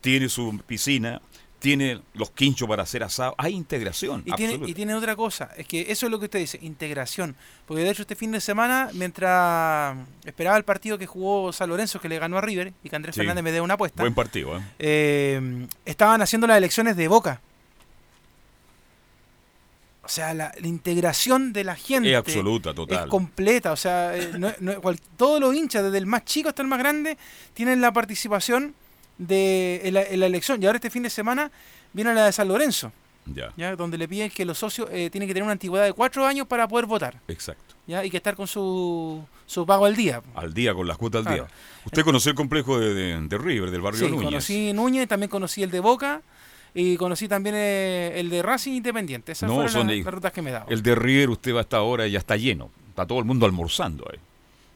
[0.00, 1.22] tiene su piscina,
[1.62, 3.34] tiene los quinchos para hacer asado.
[3.38, 4.20] Hay integración.
[4.26, 4.70] Y tiene, absoluta.
[4.70, 7.36] y tiene otra cosa, es que eso es lo que usted dice, integración.
[7.66, 12.00] Porque de hecho este fin de semana, mientras esperaba el partido que jugó San Lorenzo,
[12.00, 13.20] que le ganó a River, y que Andrés Sí.
[13.20, 14.62] Fernández me dé una apuesta, Buen partido, ¿eh?
[14.78, 17.40] eh, estaban haciendo las elecciones de Boca.
[20.04, 23.04] O sea, la, la integración de la gente Es absoluta, total.
[23.04, 23.70] es completa.
[23.70, 26.66] O sea, eh, no- no- cual- todos los hinchas, desde el más chico hasta el
[26.68, 27.16] más grande,
[27.54, 28.74] tienen la participación
[29.26, 30.62] de, en, la, en la elección.
[30.62, 31.50] Y ahora este fin de semana
[31.92, 32.92] viene la de San Lorenzo,
[33.26, 33.76] Ya, ¿ya?
[33.76, 36.46] donde le piden que los socios eh, tienen que tener una antigüedad de cuatro años
[36.46, 37.20] para poder votar.
[37.28, 37.74] exacto.
[37.86, 38.04] ¿ya?
[38.04, 40.22] Y que estar con su, su pago al día.
[40.34, 41.44] Al día, con las cuotas al Claro.
[41.46, 41.54] día.
[41.84, 44.24] Usted conoció el complejo de, de- de River, del barrio Sí, Núñez.
[44.24, 46.22] conocí Núñez, también conocí el de Boca
[46.74, 49.32] y conocí también eh, el de Racing Independiente.
[49.32, 50.66] Esas No, fueron son las, de- las rutas que me dado.
[50.70, 52.70] El de River, usted va hasta ahora y ya está lleno.
[52.88, 54.18] Está todo el mundo almorzando ahí.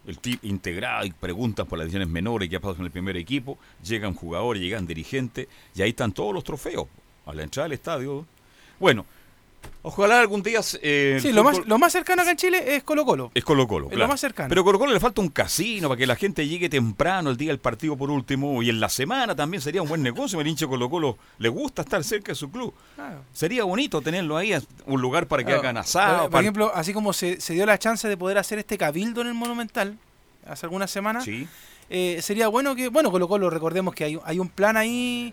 [0.07, 3.17] El team integrado y preguntas por las decisiones menores que ha pasado en el primer
[3.17, 3.59] equipo.
[3.83, 6.87] Llegan jugadores, llegan dirigentes y ahí están todos los trofeos
[7.27, 8.27] a la entrada del estadio.
[8.79, 9.05] Bueno,
[9.89, 10.61] ojalá algún día.
[10.83, 13.31] eh, sí, lo más, lo más cercano acá en Chile es Colo Colo.
[13.35, 14.09] Es Colo Colo, es lo claro.
[14.13, 14.49] más cercano.
[14.49, 17.49] Pero Colo Colo le falta un casino para que la gente llegue temprano el día
[17.49, 20.41] del partido por último y en la semana también sería un buen negocio.
[20.41, 22.75] El hincha de Colo Colo le gusta estar cerca de su club.
[22.97, 23.23] Claro.
[23.33, 24.53] Sería bonito tenerlo ahí,
[24.87, 25.61] un lugar para que Claro.
[25.61, 26.23] hagan asado.
[26.23, 29.21] Por, para- ejemplo, así como se, se dio la chance de poder hacer este cabildo
[29.21, 29.97] en el Monumental
[30.49, 31.47] hace algunas semanas, Sí.
[31.91, 35.33] eh, sería bueno que, bueno, Colo Colo, recordemos que hay, hay un plan ahí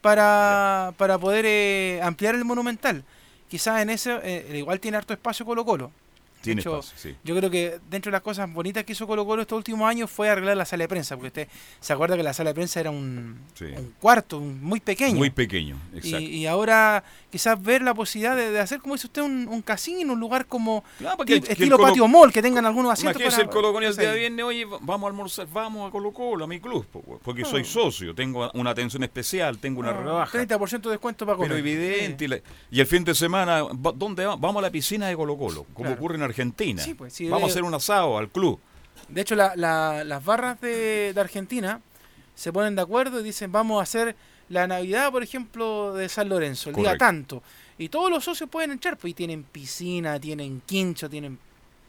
[0.00, 3.04] para, para poder eh, ampliar el Monumental.
[3.50, 5.90] Quizás en ese, eh, igual tiene harto espacio Colo Colo.
[6.40, 7.16] De Tiene hecho, espacio, sí.
[7.22, 10.10] Yo creo que dentro de las cosas bonitas que hizo Colo Colo estos últimos años
[10.10, 11.48] fue arreglar la sala de prensa, porque usted
[11.80, 13.66] se acuerda que la sala de prensa era un, Sí.
[13.66, 15.16] un cuarto un- muy pequeño.
[15.18, 16.18] Muy pequeño, y, exacto.
[16.20, 20.14] y ahora quizás ver la posibilidad de, de hacer, como dice usted, un, un casino,
[20.14, 23.50] un lugar como Claro, tip- el estilo patio mall, que tengan algunos asientos Imagínese para...
[23.50, 26.48] el Colo Colo el día viernes, oye, vamos a almorzar, vamos a Colo Colo, a
[26.48, 26.86] mi club,
[27.22, 30.38] porque soy socio, tengo una atención especial, tengo una rebaja.
[30.38, 31.50] 30% de descuento para comer.
[31.50, 33.62] Pero evidente, y, la- y el fin de semana,
[33.94, 34.36] ¿dónde va?
[34.36, 35.94] Vamos a la piscina de Colo Colo, como Claro.
[35.96, 36.82] ocurre en Argentina.
[36.82, 38.58] Sí, pues, sí, vamos a de- hacer un asado al club.
[39.08, 41.80] De hecho, la- la- las barras de, de Argentina
[42.34, 44.16] se ponen de acuerdo y dicen, vamos a hacer
[44.48, 47.42] la Navidad, por ejemplo, de San Lorenzo, el día tanto.
[47.78, 51.38] Y todos los socios pueden entrar, pues y tienen piscina, tienen quincho, tienen...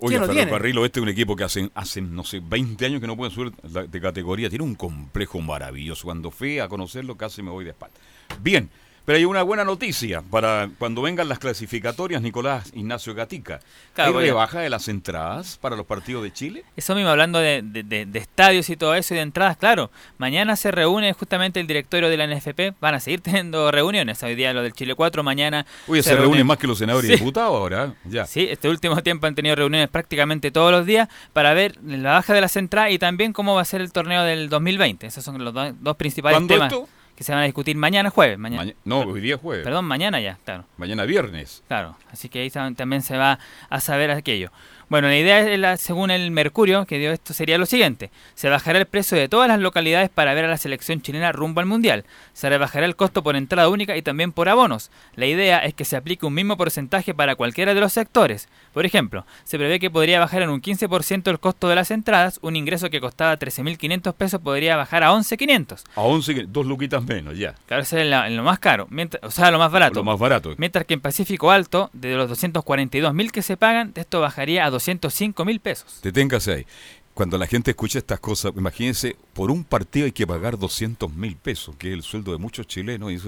[0.04, 0.42] Oye, no tiene?
[0.46, 1.70] Ferrocarril Oeste es un equipo que hacen,
[2.10, 4.50] no sé, 20 años que no pueden subir de categoría.
[4.50, 6.06] Tiene un complejo maravilloso.
[6.06, 7.96] Cuando fui a conocerlo casi me voy de espalda.
[8.42, 8.70] Bien,
[9.12, 13.60] pero hay una buena noticia para cuando vengan las clasificatorias, Nicolás Ignacio Gatica.
[13.94, 16.64] Claro, ¿Hay rebaja de las entradas para los partidos de Chile?
[16.78, 19.92] Eso mismo, hablando de, de- de- de estadios y todo eso y de entradas, claro.
[20.18, 22.76] Mañana se reúne justamente el directorio de la NFP.
[22.80, 24.24] Van a seguir teniendo reuniones.
[24.24, 25.66] Hoy día lo del Chile 4, mañana.
[25.90, 27.94] Oye, se, reúnen más que los senadores y diputados ahora.
[28.06, 28.26] Ya.
[28.26, 32.34] Sí, este último tiempo han tenido reuniones prácticamente todos los días para ver la baja
[32.34, 35.06] de las entradas y también cómo va a ser el torneo del 2020.
[35.08, 36.88] Esos son los do- dos principales ¿Cuándo temas esto?
[37.16, 38.38] Que se van a discutir mañana jueves.
[38.38, 39.64] Mañana, Maña- no, hoy día es jueves.
[39.64, 40.66] Perdón, mañana ya, claro.
[40.78, 41.64] Mañana viernes.
[41.68, 44.52] Claro, así que ahí tam- también se va a saber aquello.
[44.92, 48.12] Bueno, la idea, es la- según el Mercurio, que dio esto, sería lo siguiente.
[48.36, 51.62] Se bajará el precio de todas las localidades para ver a la selección chilena rumbo
[51.62, 52.04] al Mundial.
[52.34, 54.92] Se rebajará el costo por entrada única y también por abonos.
[55.16, 58.50] La idea es que se aplique un mismo porcentaje para cualquiera de los sectores.
[58.74, 62.40] Por ejemplo, se prevé que podría bajar en un 15% el costo de las entradas.
[62.42, 65.86] Un ingreso que costaba 13.500 pesos podría bajar a 11.500.
[65.96, 67.56] A 11, que- dos luquitas menos, ya.
[67.66, 69.96] Claro, es la- lo más caro, mientras, o sea, lo más barato.
[70.02, 70.54] Lo más barato.
[70.58, 74.70] Mientras que en Pacífico Alto, de los 242 mil que se pagan, esto bajaría a
[74.82, 76.00] 205 mil pesos.
[76.02, 76.66] Deténgase ahí.
[77.14, 81.36] Cuando la gente escucha estas cosas, imagínense, por un partido hay que pagar 200 mil
[81.36, 83.20] pesos, que es el sueldo de muchos chilenos, y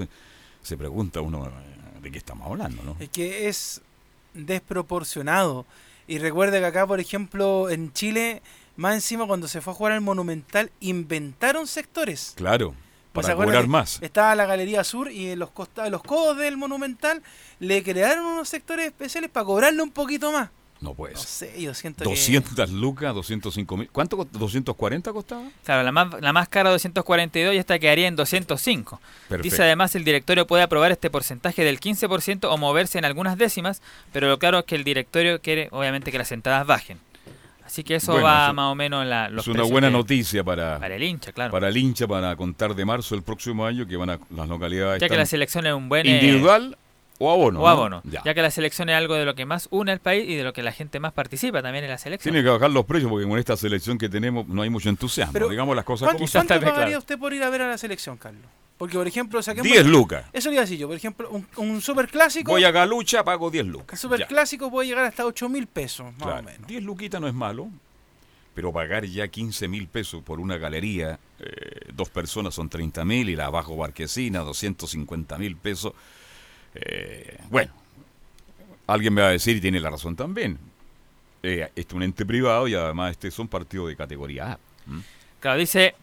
[0.62, 1.50] se pregunta uno
[2.02, 2.96] de qué estamos hablando, ¿no?
[2.98, 3.82] Es que es
[4.32, 5.66] desproporcionado.
[6.06, 8.42] Y recuerda que acá, por ejemplo, en Chile,
[8.76, 12.32] más encima cuando se fue a jugar al Monumental, inventaron sectores.
[12.36, 12.74] Claro,
[13.12, 14.02] Pues, ¿se para cobrar más.
[14.02, 17.22] Estaba la Galería Sur y en los, costados, los codos del Monumental
[17.60, 20.50] le crearon unos sectores especiales para cobrarle un poquito más.
[20.84, 21.50] No puede No ser.
[21.50, 23.88] sé, yo siento 200 lucas, 205 mil.
[23.90, 24.16] ¿Cuánto?
[24.18, 25.42] cost- ¿240 costaba?
[25.64, 29.00] Claro, la más, la más cara 242 y esta quedaría en 205.
[29.28, 29.42] Perfecto.
[29.42, 33.82] Dice además el directorio puede aprobar este porcentaje del 15% o moverse en algunas décimas,
[34.12, 36.98] pero lo claro es que el directorio quiere obviamente que las entradas bajen.
[37.66, 40.44] Así que eso Bueno, va eso- más o menos la, los es una buena noticia
[40.44, 41.50] para, para el hincha, claro.
[41.50, 45.00] para el hincha, para contar de marzo del próximo año, que van a las localidades
[45.00, 46.06] ya que la selección es un buen...
[46.06, 46.76] eh, individual
[47.18, 47.60] o abono.
[47.60, 47.68] o ¿no?
[47.68, 48.02] abono.
[48.04, 48.22] Ya.
[48.24, 48.34] Ya.
[48.34, 50.52] que la selección es algo de lo que más une al país y de lo
[50.52, 52.32] que la gente más participa también en la selección.
[52.32, 55.32] Tiene que bajar los precios porque con esta selección que tenemos no hay mucho entusiasmo.
[55.32, 56.98] Pero, digamos las cosas ¿Cuánto, como cuánto pagaría claro.
[56.98, 58.42] usted por ir a ver a la selección, Carlos?
[58.76, 59.70] Porque, por ejemplo, saquemos...
[59.70, 60.24] 10 lucas.
[60.32, 60.88] Eso le iba a decir yo.
[60.88, 62.50] Por ejemplo, un, un super clásico...
[62.50, 63.92] Voy a Galucha, pago 10 lucas.
[64.04, 66.40] Un super clásico puede llegar hasta 8 mil pesos, más Claro.
[66.40, 66.66] o menos.
[66.66, 67.68] 10 luquitas no es malo.
[68.54, 73.28] pero pagar ya 15 mil pesos por una galería, eh, dos personas son 30 mil
[73.28, 75.92] y la bajo barquesina 250 mil pesos.
[76.74, 77.72] Eh, bueno,
[78.86, 80.58] alguien me va a decir y tiene la razón también.
[81.42, 84.58] Eh, este es un ente privado y además este es un de categoría A.
[85.40, 85.94] Claro, dice,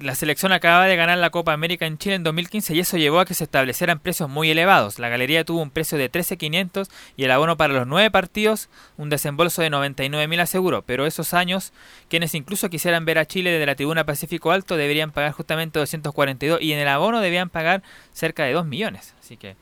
[0.00, 3.20] la selección acaba de ganar la Copa América en Chile en 2015 y eso llevó
[3.20, 4.98] a que se establecieran precios muy elevados.
[4.98, 9.08] La galería tuvo un precio de 13.500 y el abono para los nueve partidos un
[9.08, 11.72] desembolso de 99.000 aseguró, pero esos años
[12.08, 16.60] quienes incluso quisieran ver a Chile desde la tribuna Pacífico Alto deberían pagar justamente 242
[16.60, 17.82] y en el abono debían pagar
[18.12, 19.14] cerca de 2 millones.
[19.20, 19.56] Así que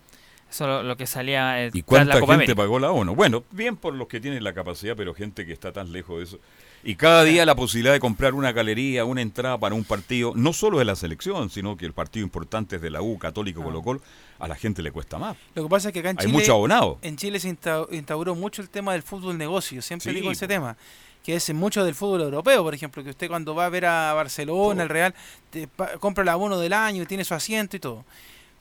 [0.50, 2.54] eso es lo, lo que salía eh, ¿Y cuánta la Copa gente América.
[2.62, 3.14] pagó la ONU?
[3.14, 6.24] Bueno, bien por los que tienen la capacidad, pero gente que está tan lejos de
[6.24, 6.38] eso.
[6.84, 10.52] Y cada día la posibilidad de comprar una galería, una entrada para un partido, no
[10.52, 13.82] solo de la selección, sino que el partido importante es de la U, Católico, Colo
[13.82, 14.00] Colo,
[14.38, 15.36] a la gente le cuesta más.
[15.56, 16.98] Lo que pasa es que acá en Hay Chile, mucho abonado.
[17.02, 19.82] en Chile se insta- instauró mucho el tema del fútbol negocio.
[19.82, 20.76] Siempre Sí, digo ese tema.
[21.24, 24.12] Que es mucho del fútbol europeo, por ejemplo, que usted cuando va a ver a
[24.14, 25.12] Barcelona, el Real,
[25.50, 28.04] te pa- compra el abono del año y tiene su asiento y todo.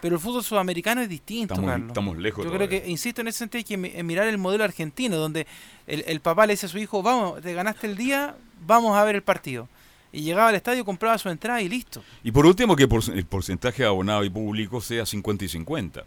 [0.02, 1.88] Pero el fútbol sudamericano es distinto, Estamos- Carlos.
[1.90, 4.64] estamos lejos Yo creo que, insisto, en ese sentido hay que eh, mirar el modelo
[4.64, 5.48] argentino, donde
[5.88, 8.36] el, el papá le dice a su hijo, vamos, te ganaste el día,
[8.68, 9.68] vamos a ver el partido.
[10.12, 12.04] Y llegaba al estadio, compraba su entrada y listo.
[12.24, 16.04] Y por último, que por- el porcentaje de abonado y público sea 50 y 50.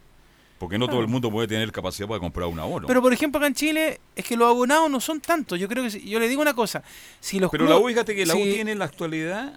[0.59, 2.89] Porque no todo el mundo puede tener capacidad para comprar un abono.
[2.89, 5.59] Pero por ejemplo acá en Chile es que los abonados no son tantos.
[5.61, 6.83] Yo creo que si- yo le digo una cosa,
[7.21, 9.57] si los Pero la U, fíjate que la U si- tiene en la actualidad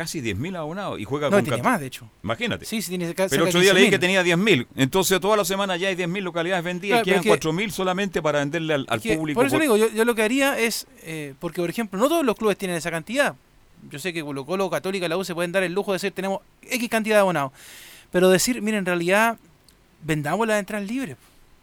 [0.00, 1.70] casi 10.000 abonados y juega no con tiene 14.
[1.70, 2.10] más de hecho.
[2.22, 2.64] Imagínate.
[2.64, 3.90] Sí, sí tiene Pero otro día leí 15.000.
[3.90, 4.66] que tenía 10.000.
[4.74, 7.48] Entonces, toda la semana ya hay 10.000 localidades vendidas Claro, y quedan pero es que-
[7.48, 9.38] 4.000 solamente para venderle al, público.
[9.38, 12.24] por eso digo, yo, yo lo que haría es, eh, porque por ejemplo, no todos
[12.24, 13.34] los clubes tienen esa cantidad.
[13.90, 16.12] Yo sé que Colo Colo, Católica, la U se pueden dar el lujo de decir
[16.12, 17.52] tenemos X cantidad de abonados.
[18.10, 19.36] Pero decir, miren, en realidad
[20.02, 21.16] vendamos las entradas libres.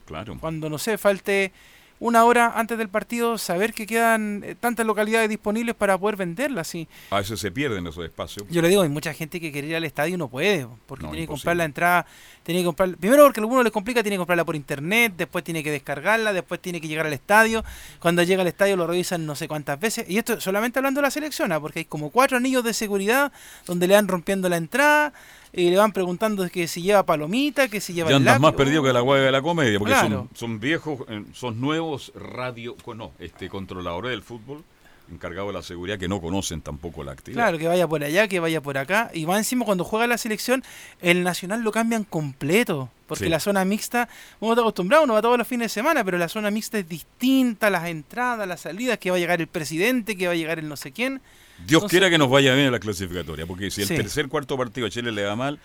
[0.05, 0.37] Claro.
[0.39, 1.51] Cuando, no sé, falte
[1.99, 6.67] una hora antes del partido, saber que quedan eh, tantas localidades disponibles para poder venderlas.
[6.67, 6.87] Sí.
[7.09, 8.45] A veces se pierden esos espacios.
[8.49, 11.05] Yo le digo, hay mucha gente que quiere ir al estadio y no puede, porque
[11.05, 12.05] No, tiene que comprar la entrada,
[12.43, 15.43] tiene que comprar, primero porque a algunos les complica, tiene que comprarla por internet, después
[15.43, 17.63] tiene que descargarla, después tiene que llegar al estadio,
[17.99, 21.03] cuando llega al estadio lo revisan no sé cuántas veces, y esto solamente hablando de
[21.03, 21.59] la selección, ¿ah?
[21.59, 23.31] porque hay como cuatro anillos de seguridad
[23.65, 25.13] donde le van rompiendo la entrada
[25.57, 28.83] y le van preguntando que si lleva palomita, que si lleva Ya andas más perdido
[28.83, 30.09] que la hueá de la comedia, porque Claro.
[30.09, 34.63] son, son viejos, eh, son nuevos radio, no, este, controladores del fútbol
[35.09, 37.43] encargados de la seguridad que no conocen tampoco la actividad.
[37.43, 39.09] Claro, que vaya por allá, que vaya por acá.
[39.13, 40.65] Y va encima cuando juega la selección,
[40.99, 42.89] el nacional lo cambian completo.
[43.07, 43.29] Porque Sí.
[43.29, 44.09] la zona mixta,
[44.41, 46.89] uno está acostumbrado, uno va todos los fines de semana, pero la zona mixta es
[46.89, 50.59] distinta, las entradas, las salidas, que va a llegar el presidente, que va a llegar
[50.59, 51.21] el no sé quién.
[51.59, 53.95] Dios Entonces- quiera que nos vaya bien en la clasificatoria, porque si el Sí.
[53.95, 55.59] tercer, cuarto partido a Chile le va mal,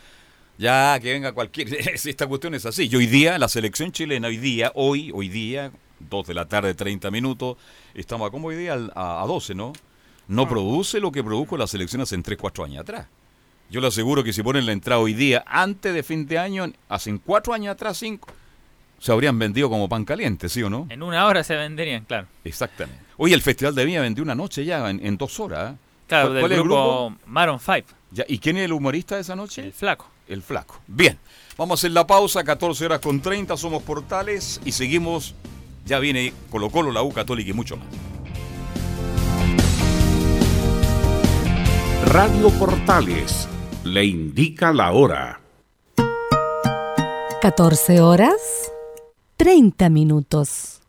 [0.59, 1.69] ya que venga cualquier...
[1.95, 2.89] Esta cuestión es así.
[2.91, 6.75] Y hoy día, la selección chilena, hoy día, hoy, hoy día, 2 de la tarde,
[6.75, 7.57] 30 minutos,
[7.95, 9.73] estamos a como hoy día a, a 12, ¿no?
[10.29, 10.49] No Ah.
[10.49, 13.07] produce lo que produjo la selección hace 3, 4 años atrás.
[13.71, 16.71] Yo le aseguro que si ponen la entrada hoy día, antes de fin de año,
[16.89, 18.29] hace 4 años atrás, 5,
[19.03, 20.87] se habrían vendido como pan caliente, ¿sí o no?
[20.89, 22.29] En una hora se venderían, claro.
[22.45, 23.03] Exactamente.
[23.17, 25.73] Hoy el Festival de Viña vendió una noche ya, en, en dos horas.
[25.73, 25.77] ¿eh?
[26.07, 29.23] Claro, ¿Cuál- del cuál el grupo Maroon 5, Ya, ¿Y quién es el humorista de
[29.23, 29.65] esa noche?
[29.65, 30.07] el flaco.
[30.29, 30.79] El flaco.
[30.87, 31.19] Bien,
[31.59, 35.35] vamos a hacer la pausa, 14 horas con 30, somos Portales y seguimos.
[35.85, 37.87] Ya viene Colo Colo, la U Católica y mucho más.
[42.07, 43.49] Radio Portales
[43.83, 45.41] le indica la hora.
[47.41, 48.71] 14 horas
[49.43, 50.81] 30 minutos.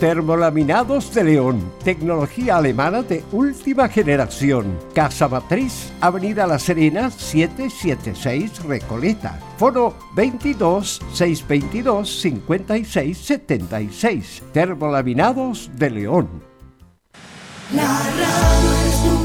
[0.00, 4.76] Termolaminados de León, tecnología alemana de última generación.
[4.92, 9.38] Casa Matriz, Avenida La Serena, 776 Recoleta.
[9.56, 14.42] Foro 22 622 56 76.
[14.52, 16.28] Termolaminados de León.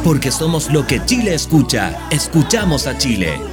[0.04, 1.98] Porque somos lo que Chile escucha.
[2.12, 3.53] Escuchamos a Chile.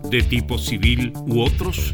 [0.11, 1.93] de tipo civil u otros?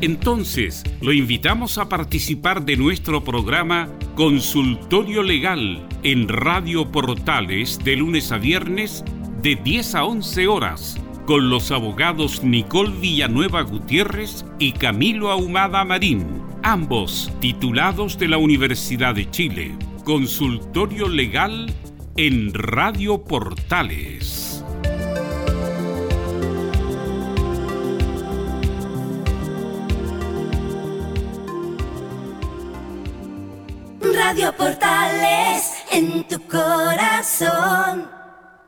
[0.00, 8.32] Entonces, lo invitamos a participar de nuestro programa Consultorio Legal en Radio Portales de lunes
[8.32, 9.04] a viernes
[9.40, 16.26] de 10 a 11 horas con los abogados Nicole Villanueva Gutiérrez y Camilo Ahumada Marín,
[16.62, 19.74] ambos titulados de la Universidad de Chile.
[20.04, 21.72] Consultorio Legal
[22.16, 24.53] en Radio Portales.
[34.34, 38.10] Radio Portales en tu corazón,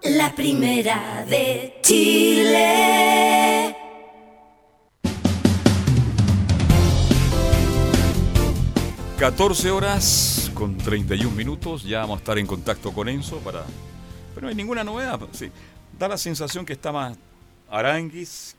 [0.05, 3.74] la primera de Chile.
[9.18, 11.83] ...14 horas con 31 minutos...
[11.83, 13.64] ...ya vamos a estar en contacto con Enzo para...
[14.37, 15.18] Pero no hay ninguna novedad.
[15.33, 15.50] Sí.
[15.98, 17.18] Da la sensación que está más
[17.68, 18.55] Aranguis...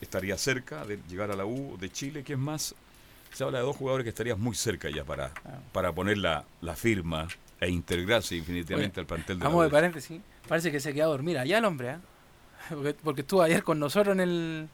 [0.00, 2.24] Estaría cerca de llegar a la U de Chile.
[2.24, 2.74] ¿Quién más?
[3.36, 5.30] Se habla de dos jugadores que estarían muy cerca ya para,
[5.70, 7.28] para poner la, la firma
[7.60, 10.22] e integrarse definitivamente Oye, al plantel de Vamos de paréntesis.
[10.48, 11.96] Parece que se quedó a dormir allá el hombre, ¿eh?
[12.70, 14.68] Porque, porque estuvo ayer con nosotros en el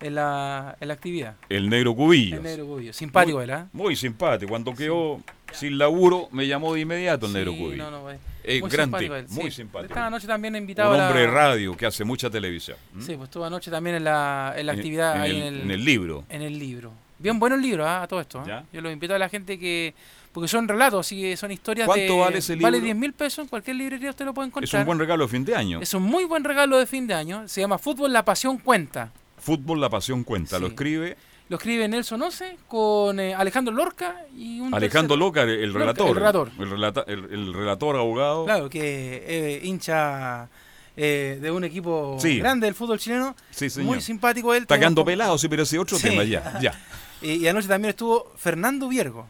[0.00, 1.36] en la, en la actividad.
[1.48, 2.38] El negro Cubillos.
[2.38, 2.92] El negro Cubillo.
[2.92, 3.64] Simpático muy, él, ¿eh?
[3.72, 4.50] Muy simpático.
[4.50, 7.78] Cuando quedó sin laburo, me llamó de inmediato el negro Sí, Cubillos.
[7.78, 9.56] no, no, eh, Es muy grande, simpático él, muy sí.
[9.58, 9.92] simpático.
[9.92, 12.76] Estaba anoche también invitado Un hombre de radio que hace mucha televisión.
[12.92, 13.00] ¿Mm?
[13.02, 15.84] Sí, pues estuvo anoche también en la, en la actividad en el- el, en el
[15.84, 16.24] libro.
[16.28, 16.92] En el libro.
[17.24, 18.02] Bien bueno el libro, ¿ah?
[18.02, 18.44] a todo esto.
[18.46, 18.62] ¿ah?
[18.72, 19.94] Yo los invito a la gente que.
[20.30, 22.18] Porque son relatos, así que son historias ¿Cuánto de.
[22.20, 22.84] vale ese Vale libro?
[22.84, 24.68] 10 mil pesos, en cualquier librería usted lo puede encontrar.
[24.68, 25.80] Es un buen regalo de fin de año.
[25.80, 27.48] Es un muy buen regalo de fin de año.
[27.48, 29.10] Se llama Fútbol La Pasión Cuenta.
[29.38, 30.58] Fútbol, la pasión cuenta.
[30.58, 31.16] Lo escribe
[31.50, 36.08] Lo escribe Nelson Oce con eh, Alejandro Lorca y un Alejandro Loca, el Lorca, relator.
[36.08, 36.50] el relator.
[36.58, 38.44] El, relata- el- el relator abogado.
[38.46, 40.48] Claro, que eh, hincha
[40.96, 42.38] eh, de un equipo Sí.
[42.38, 43.34] grande del fútbol chileno.
[43.50, 43.68] Sí.
[43.80, 44.62] Muy simpático él.
[44.62, 46.58] Está quedando pelado, sí, pero ese otro tema ya.
[46.60, 46.72] ya.
[47.22, 49.26] Y, y anoche también estuvo Fernando Viergo.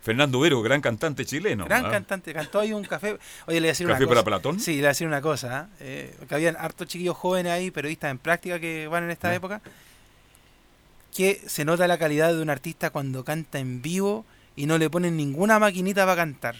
[0.00, 1.64] Fernando Vero, gran cantante chileno.
[1.66, 1.90] Gran ¿ah?
[1.90, 3.18] cantante, cantó ahí un café.
[3.46, 4.24] Oye, le voy a decir ¿Café una cosa.
[4.24, 4.60] para Platón?
[4.60, 5.58] Sí, le voy a decir una cosa.
[5.58, 5.68] ¿ah?
[5.80, 9.60] Eh, que habían hartos chiquillos jóvenes ahí, periodistas en práctica que van en esta época.
[11.14, 14.24] Que se nota la calidad de un artista cuando canta en vivo
[14.56, 16.56] y no le ponen ninguna maquinita para cantar.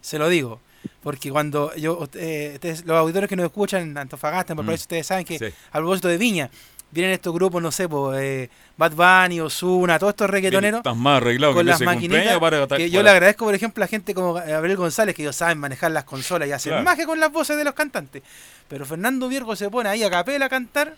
[0.00, 0.60] Se lo digo.
[1.02, 4.58] Porque cuando yo, eh, ustedes- los auditores que nos escuchan en Antofagasta, en Mm.
[4.58, 5.46] Valparaíso, ustedes saben que Sí.
[5.70, 6.50] a propósito de Viña,
[6.90, 11.16] vienen estos grupos, no sé, pues, eh, Bad Bunny, Ozuna, todos estos reggaetoneros Estás más
[11.22, 14.12] arreglado con que las maquinitas para, que yo para- le agradezco por ejemplo a gente
[14.14, 16.84] como Gabriel González que ellos saben manejar las consolas y hacen Claro.
[16.84, 18.22] más que con las voces de los cantantes
[18.68, 20.94] pero Fernando Viergo se pone ahí a capela a cantar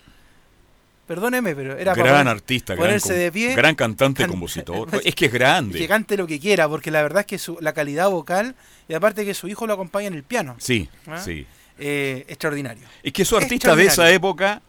[1.06, 4.88] perdóneme pero era gran artista, gran, ponerse com- de pie gran cantante, can- compositor.
[5.04, 5.78] Es que es grande.
[5.78, 8.54] que cante lo que quiera porque la verdad es que su, la calidad vocal
[8.88, 11.18] y aparte que su hijo lo acompaña en el piano Sí, ¿Ah?
[11.22, 11.46] sí.
[11.78, 14.62] eh, extraordinario Es que esos artistas de esa época,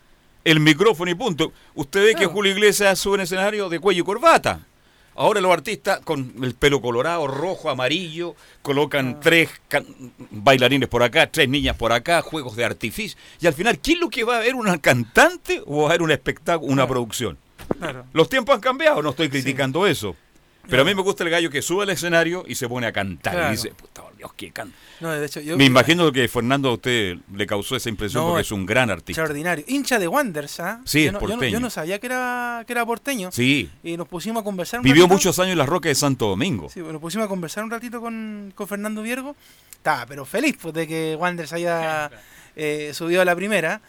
[0.43, 1.51] el micrófono y punto.
[1.73, 2.29] Usted ve que Claro.
[2.31, 4.59] Julio Iglesias sube en escenario de cuello y corbata.
[5.15, 8.59] Ahora los artistas con el pelo colorado, rojo, amarillo, Ah.
[8.61, 9.85] colocan tres can-
[10.29, 13.17] bailarines por acá, tres niñas por acá, juegos de artificio.
[13.39, 14.55] Y al final, ¿quién es lo que va a ver?
[14.55, 17.37] ¿Una cantante o va a ver un espectáculo, una producción?
[17.79, 20.15] claro Los tiempos han cambiado, no estoy criticando eso.
[20.67, 22.91] Pero a mí me gusta el gallo que sube al escenario y se pone a
[22.91, 23.49] cantar.
[23.49, 24.75] Y dice, puta, Dios, qué canta.
[25.01, 28.29] no, de hecho, yo Me imagino que Fernando a usted le causó esa impresión No,
[28.29, 29.21] porque es un gran artista.
[29.21, 30.81] extraordinario hincha de Wanderers ¿ah?
[30.85, 31.53] Sí, yo es no, yo no- porteño.
[31.53, 34.83] yo no sabía que era que era porteño Sí, y nos pusimos a conversar un
[34.83, 35.13] vivió ratito.
[35.15, 36.69] muchos años en las rocas de Santo Domingo.
[36.69, 39.35] Sí, bueno, nos pusimos a conversar un ratito con, con Fernando Viergo.
[39.71, 42.09] Estaba, pero feliz pues, de que Wanderers haya
[42.55, 43.81] eh, subido a la primera.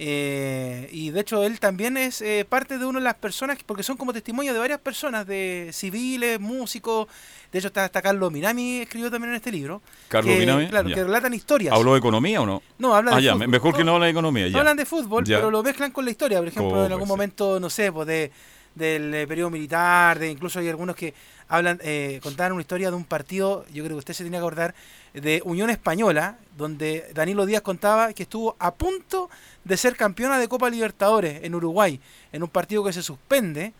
[0.00, 3.82] Eh, y de hecho él también es eh, parte de una de las personas, porque
[3.82, 7.08] son como testimonios de varias personas, de civiles, músicos.
[7.52, 9.80] De hecho está hasta Carlos Minami, escribió también en este libro.
[10.08, 10.94] Carlos que, Minami, Claro, ya.
[10.96, 11.74] que relatan historias.
[11.74, 12.62] ¿Habló de economía o no?
[12.78, 13.48] No, habla Ah, de ya, fútbol.
[13.48, 14.48] mejor que No, habla de economía.
[14.48, 14.58] Ya.
[14.58, 15.38] Hablan de fútbol, Ya.
[15.38, 16.38] pero lo mezclan con la historia.
[16.38, 18.30] Por ejemplo, Oh, en algún pues momento, no sé, pues de
[18.74, 21.12] del eh, periodo militar, de incluso hay algunos que
[21.48, 24.40] hablan, eh, contaban una historia de un partido, yo creo que usted se tiene que
[24.40, 24.72] acordar,
[25.14, 29.30] de Unión Española, donde Danilo Díaz contaba que estuvo a punto
[29.64, 31.98] de ser campeona de Copa Libertadores en Uruguay,
[32.30, 33.72] en un partido que se suspende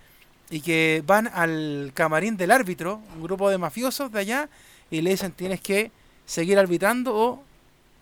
[0.51, 4.49] y que van al camarín del árbitro, un grupo de mafiosos de allá,
[4.91, 5.91] y le dicen tienes que
[6.25, 7.45] seguir arbitrando o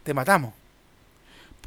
[0.05, 0.55] te matamos.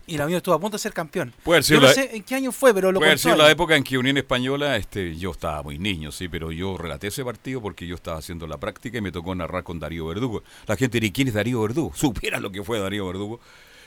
[0.07, 1.31] Y la Unión estuvo a punto de ser campeón.
[1.43, 3.37] Puede Yo no la- sé en qué año fue, pero lo Puede ahí.
[3.37, 7.07] la época en que Unión Española, este, yo estaba muy niño, sí, pero yo relaté
[7.07, 10.41] ese partido porque yo estaba haciendo la práctica y me tocó narrar con Darío Verdugo.
[10.65, 11.91] La gente diría, ¿quién es Darío Verdugo?
[11.95, 13.39] Supiera lo que fue Darío Verdugo.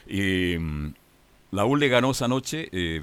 [0.07, 0.95] Y mm,
[1.53, 2.69] la U le ganó esa noche.
[2.71, 3.03] eh,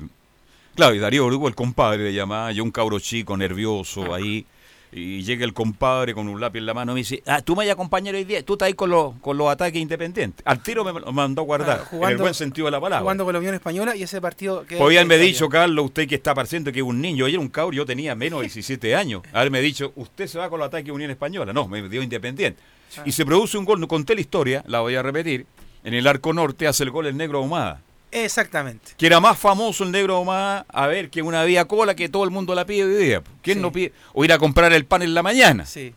[0.76, 4.46] claro, y Darío Verdugo, el compadre, le llamaba, yo un cabro chico, nervioso, ahí.
[4.92, 7.54] Y llega el compadre con un lápiz en la mano y me dice, ah, tú
[7.56, 10.44] me vas a acompañar hoy día, tú estás ahí con los, con los ataques independientes.
[10.48, 13.02] Al tiro me lo mandó a guardar, Ah, en el buen sentido de la palabra.
[13.04, 16.08] Jugando con la Unión Española y ese partido que Podía haberme que- dicho, Carlos, usted
[16.08, 18.46] que está pareciendo que es un niño, yo era un cabro, yo tenía menos de
[18.48, 19.22] 17 años.
[19.32, 21.54] Haberme dicho, usted se va con los ataques de Unión Española.
[21.54, 22.60] No, me dio Independiente.
[22.98, 23.04] Ah.
[23.06, 25.46] Y se produce un gol, no conté la historia, la voy a repetir.
[25.84, 27.84] En el arco norte hace el gol el negro Ahumada.
[28.12, 28.94] Exactamente.
[28.98, 32.24] Que era más famoso el negro Ahumada, a ver, que una vía cola que todo
[32.24, 33.22] el mundo la pide hoy día.
[33.42, 33.94] ¿Quién no pide?
[34.14, 35.66] O ir a comprar el pan en la mañana.
[35.66, 35.94] Sí.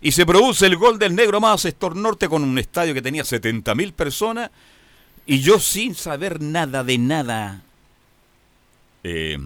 [0.00, 3.24] Y se produce el gol del negro más sector norte con un estadio que tenía
[3.24, 4.50] 70 mil personas.
[5.26, 7.62] Y yo sin saber nada de nada,
[9.04, 9.38] eh,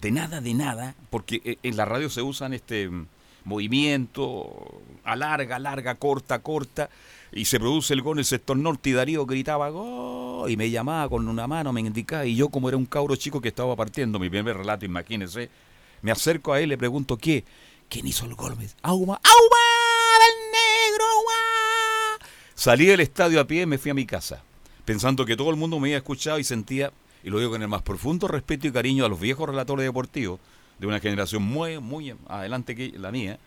[0.00, 3.06] de nada de nada, porque eh, en la radio se usan este mm,
[3.44, 6.90] movimiento, alarga, larga, corta, corta,
[7.32, 10.70] y se produce el gol en el sector norte y Darío gritaba gol y me
[10.70, 13.74] llamaba con una mano, me indicaba, y yo como era un cabro chico que estaba
[13.74, 15.48] partiendo mi primer relato, imagínense,
[16.02, 17.44] me acerco a él, le pregunto, ¿qué?
[17.88, 18.52] ¿Quién hizo el gol?
[18.82, 19.62] Auma, Auma,
[20.20, 22.26] del negro, Auma.
[22.54, 24.42] Salí del estadio a pie y me fui a mi casa,
[24.84, 26.92] pensando que todo el mundo me había escuchado y sentía,
[27.24, 30.40] y lo digo con el más profundo respeto y cariño a los viejos relatores deportivos,
[30.78, 33.38] de una generación muy, muy adelante que la mía,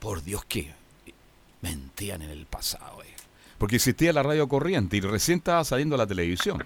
[0.00, 0.77] por Dios que
[1.62, 3.02] mentían en el pasado.
[3.02, 3.14] eh.
[3.58, 6.64] Porque existía la radio corriente y recién estaba saliendo la televisión.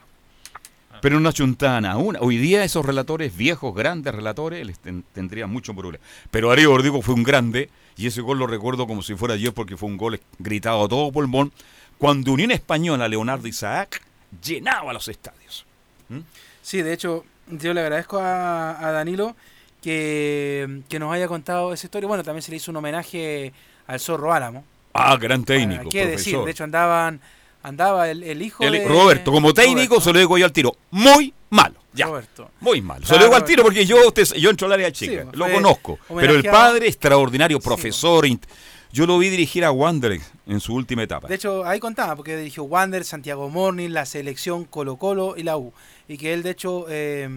[1.00, 2.16] Pero no chuntaban aún.
[2.20, 6.04] Hoy día esos relatores, viejos, grandes relatores, les ten- tendrían mucho problema.
[6.30, 9.52] Pero Darío Verdugo fue un grande y ese gol lo recuerdo como si fuera ayer
[9.52, 11.50] porque fue un gol gritado a todo pulmón
[11.98, 14.02] cuando Unión Española, Leonardo Isaac,
[14.44, 15.64] llenaba los estadios.
[16.08, 16.18] ¿Mm?
[16.60, 19.34] Sí, de hecho, yo le agradezco a, a Danilo
[19.82, 22.06] que, que nos haya contado esa historia.
[22.06, 23.52] Bueno, también se le hizo un homenaje
[23.86, 24.64] al Zorro Álamo.
[24.94, 26.34] Ah, gran técnico, ¿Qué decir?
[26.34, 26.44] profesor.
[26.44, 27.20] De hecho, andaban
[27.64, 28.88] andaba el, el hijo El- de...
[28.88, 30.76] Roberto, como técnico, se lo digo yo al tiro.
[30.90, 31.76] Muy malo.
[31.92, 32.06] Ya.
[32.06, 32.50] Roberto.
[32.60, 33.02] Muy malo.
[33.02, 35.22] Se Claro, lo digo al tiro porque yo, usted- yo entro al área chica.
[35.22, 35.98] Sí, lo fue conozco.
[36.16, 38.26] Pero el padre, extraordinario, profesor.
[38.92, 41.28] yo lo vi dirigir a Wander en su última etapa.
[41.28, 45.56] De hecho, ahí contaba, porque dirigió Wander, Santiago Morning, la selección Colo Colo y la
[45.56, 45.72] U.
[46.08, 47.28] Y que él, de hecho, eh,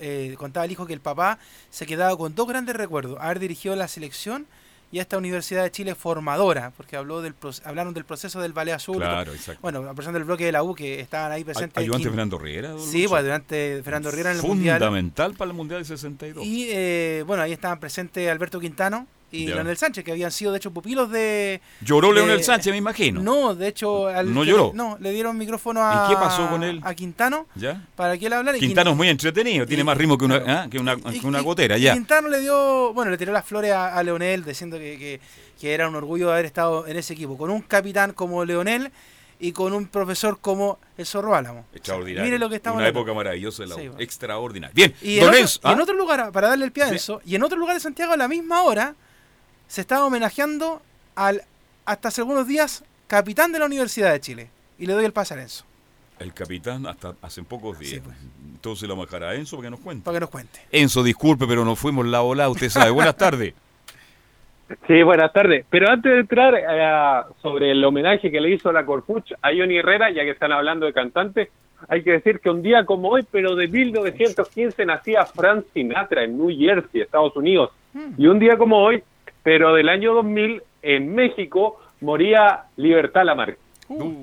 [0.00, 1.38] eh, contaba el hijo que el papá
[1.70, 3.18] se quedaba con dos grandes recuerdos.
[3.20, 4.46] Haber dirigido la selección
[4.94, 7.34] y a esta Universidad de Chile formadora, porque habló del
[7.64, 8.98] hablaron del proceso del Ballet Azul.
[8.98, 9.60] Claro, exacto.
[9.60, 11.76] Bueno, la persona del bloque de la U que estaban ahí presentes.
[11.76, 12.76] Ayudante Fernando Riera.
[12.78, 14.78] Sí, pues durante Fernando Riera en el Mundial.
[14.78, 16.46] Fundamental para el Mundial del 62.
[16.46, 19.54] Y eh, bueno, ahí estaban presentes Alberto Quintano y Ya.
[19.56, 21.60] Leonel Sánchez, que habían sido de hecho pupilos de...
[21.80, 23.22] Lloró de- Leonel Sánchez, me imagino.
[23.22, 24.06] No, de hecho...
[24.08, 24.72] al ¿No lloró?
[24.74, 26.06] No, le dieron micrófono a...
[26.06, 26.80] ¿Y qué pasó con él?
[26.84, 27.84] A Quintano ¿Ya?
[27.96, 28.56] para que él hablara.
[28.56, 31.26] y Quintano es muy entretenido, tiene más ritmo que una, ah, que una, y- que
[31.26, 31.92] una gotera, ya.
[31.94, 35.20] Quintano le dio, bueno, le tiró las flores a, a Leonel diciendo que, que-
[35.60, 38.90] que era un orgullo de haber estado en ese equipo, con un capitán como Leonel
[39.40, 41.66] y con un profesor como el Zorro Álamo.
[41.74, 42.24] Extraordinario.
[42.24, 43.74] Mire lo que estamos Una época maravillosa de la.
[43.74, 43.96] Sí, bueno.
[44.00, 44.72] Extraordinaria.
[44.74, 45.82] Bien, Y en, don otro, Enzo, y en ¿ah?
[45.82, 48.16] otro lugar, para darle el pie a Enzo, y en otro lugar de Santiago a
[48.16, 48.94] la misma hora,
[49.74, 50.80] se estaba homenajeando
[51.16, 51.42] al,
[51.84, 54.50] hasta hace algunos días, capitán de la Universidad de Chile.
[54.78, 55.64] Y le doy el pase a Enzo,
[56.20, 58.00] El capitán hasta hace pocos días.
[58.04, 58.16] pues.
[58.54, 60.04] Entonces lo vamos a dejar a Enzo para que nos cuente.
[60.04, 60.60] para que nos cuente.
[60.70, 62.90] Enzo, disculpe, pero nos fuimos la ola, usted sabe.
[62.92, 63.54] Buenas tardes.
[64.86, 65.66] Sí, buenas tardes.
[65.68, 69.76] Pero antes de entrar eh, sobre el homenaje que le hizo la Corpuch a Johnny
[69.76, 71.50] Herrera, ya que están hablando de cantante,
[71.86, 76.38] hay que decir que un día como hoy, pero de 1915, nacía Frank Sinatra en
[76.38, 77.72] New Jersey, Estados Unidos.
[78.16, 79.02] Y un día como hoy,
[79.44, 83.58] pero del año 2000, en México, moría Libertad Lamarque.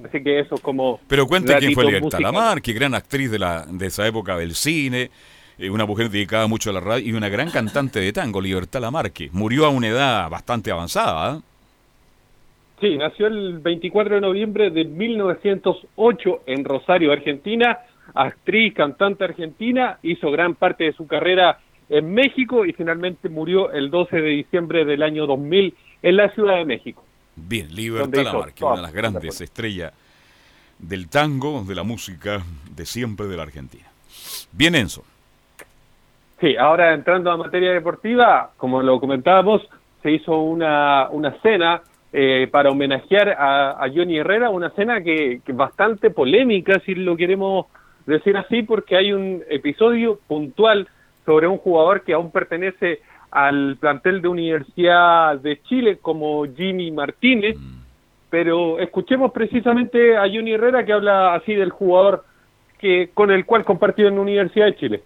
[0.03, 0.99] Así que eso es como...
[1.07, 2.24] Pero cuente quién fue Libertad musical.
[2.24, 5.11] Lamarque, gran actriz de, la, de esa época del cine,
[5.59, 8.82] eh, una mujer dedicada mucho a la radio y una gran cantante de tango, Libertad
[8.82, 9.30] Lamarque.
[9.32, 11.38] Murió a una edad bastante avanzada.
[11.38, 11.41] ¿eh?
[12.82, 17.78] Sí, nació el 24 de noviembre de 1908 en Rosario, Argentina.
[18.15, 21.59] Actriz, cantante argentina, hizo gran parte de su carrera
[21.92, 26.56] en México y finalmente murió el 12 de diciembre del año 2000 en la Ciudad
[26.56, 27.04] de México.
[27.36, 29.94] Bien, Libertad Lamarque, una de las grandes estrellas
[30.80, 32.42] del tango, de la música,
[32.74, 33.86] de siempre de la Argentina.
[34.54, 35.04] Bien, Enzo.
[36.39, 39.62] Sí, ahora entrando a materia deportiva, como lo comentábamos,
[40.02, 41.82] se hizo una, una cena
[42.14, 47.18] eh, para homenajear a, a Johnny Herrera, una cena que, que bastante polémica, si lo
[47.18, 47.66] queremos
[48.06, 50.88] decir así, porque hay un episodio puntual
[51.32, 52.99] sobre un jugador que aún pertenece
[53.32, 57.55] al plantel de Universidad de Chile como Jimmy Martínez,
[58.29, 62.25] pero escuchemos precisamente a Johnny Herrera que habla así del jugador
[62.77, 65.03] que con el cual compartió en la Universidad de Chile.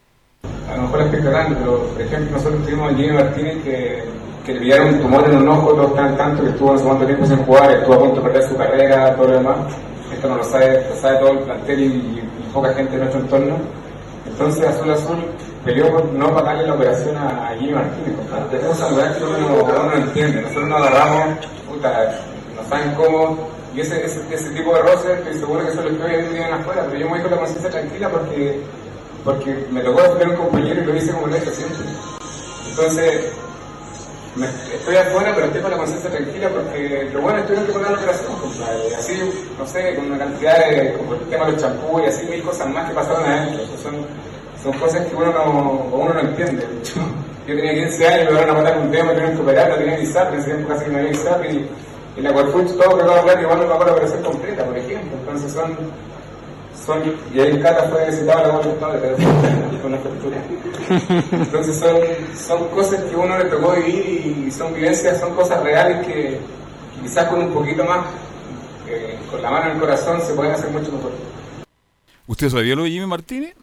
[0.67, 4.03] A lo mejor estoy cagando, pero por ejemplo nosotros tuvimos a Jimmy Martínez que,
[4.47, 6.86] que le pillaron un tumor en un ojo, todo tan, tanto que estuvo no sé
[6.86, 9.80] cuánto tiempo sin jugar, estuvo a punto de perder su carrera, todo lo demás.
[10.11, 13.21] Esto no lo sabe, lo sabe todo el plantel y, y poca gente de nuestro
[13.21, 13.57] entorno.
[14.26, 15.17] Entonces Azul Azul
[15.66, 18.16] peleó por no pagarle la operación a, a Jimmy Martínez.
[18.16, 18.57] compadre.
[18.72, 20.41] Esa es que uno no, uno no entiende.
[20.41, 22.16] Nosotros nos agarramos, puta,
[22.55, 23.49] no saben cómo.
[23.76, 26.97] Y ese, ese, tipo de roces, estoy seguro que eso lo estoy viendo afuera, pero
[26.97, 28.61] yo me voy con la conciencia tranquila porque,
[29.26, 31.86] porque me tocó defender a un compañero y lo hice como lo he hecho siempre.
[32.70, 33.34] Entonces,
[34.38, 37.74] me- estoy afuera, pero estoy con la conciencia tranquila porque lo bueno que tuvieron que
[37.74, 38.95] pagar la operación, compadre.
[38.95, 39.20] Así,
[39.59, 42.43] no sé, con una cantidad de, como el tema de los champús y así mil
[42.43, 43.66] cosas más que pasaron adentro.
[43.84, 43.95] Son,
[44.66, 46.68] son cosas que uno no, uno no entiende.
[47.47, 49.76] Yo tenía 15 años, me van a matar un tema, me tuvieron que operar, no
[49.76, 51.70] tenía ISAP, en ese tiempo casi que no había ISAP y,
[52.18, 55.18] y la Corfuch todo cagado de plata, igual no pagó la operación completa, por ejemplo.
[55.20, 55.78] Entonces son,
[56.84, 60.38] son, y ahí Cata fue visitado a la Padre, pero con la factura.
[61.32, 61.97] Entonces son,
[62.36, 66.39] son cosas que uno le tocó vivir y son vivencias, son cosas reales que
[67.03, 68.03] quizás con un poquito más,
[68.89, 71.11] eh, con la mano en el corazón, se pueden hacer mucho mejor.
[72.26, 73.53] ¿Usted sabía lo de Jimmy Martínez?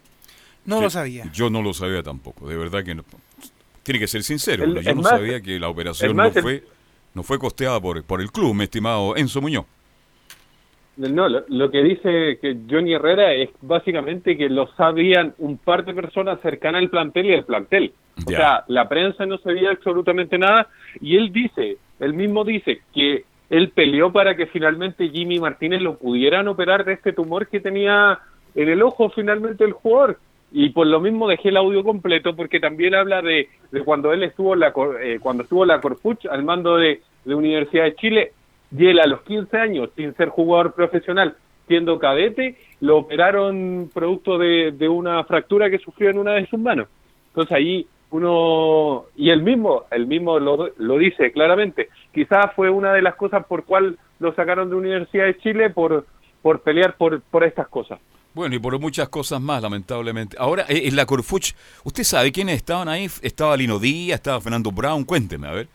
[0.65, 1.25] No Que lo sabía.
[1.33, 3.03] Yo no lo sabía tampoco, de verdad que no.
[3.83, 6.41] Tiene que ser sincero, El- yo el no más- sabía que la operación más- no
[6.41, 6.63] fue
[7.15, 9.65] no fue costeada por, por el club, mi estimado Enzo Muñoz.
[10.95, 15.85] No, lo, lo que dice que Johnny Herrera es básicamente que lo sabían un par
[15.85, 17.93] de personas cercanas al plantel y al plantel.
[18.27, 18.37] O Ya.
[18.37, 20.67] sea, la prensa no sabía absolutamente nada
[21.01, 25.97] y él dice, él mismo dice que él peleó para que finalmente Jimmy Martínez lo
[25.97, 28.19] pudieran operar de este tumor que tenía
[28.53, 30.19] en el ojo finalmente el jugador.
[30.55, 34.21] Y por lo mismo dejé el audio completo porque también habla de, de cuando él
[34.21, 38.31] estuvo la, eh, cuando estuvo la Corfuch al mando de, de Universidad de Chile
[38.77, 41.35] y él a los 15 años, sin ser jugador profesional,
[41.67, 46.59] siendo cadete, lo operaron producto de, de una fractura que sufrió en una de sus
[46.59, 46.87] manos.
[47.29, 52.93] Entonces ahí uno, y él mismo, él mismo lo, lo dice claramente, quizás fue una
[52.93, 56.05] de las cosas por cual lo sacaron de Universidad de Chile por,
[56.43, 57.99] por pelear por, por estas cosas.
[58.33, 60.35] Bueno, y por muchas cosas más, lamentablemente.
[60.39, 61.53] Ahora, eh, en la Corfuch,
[61.83, 63.07] ¿usted sabe quiénes estaban ahí?
[63.21, 65.67] Estaba Lino Díaz, estaba Fernando Brown, cuénteme, a ver.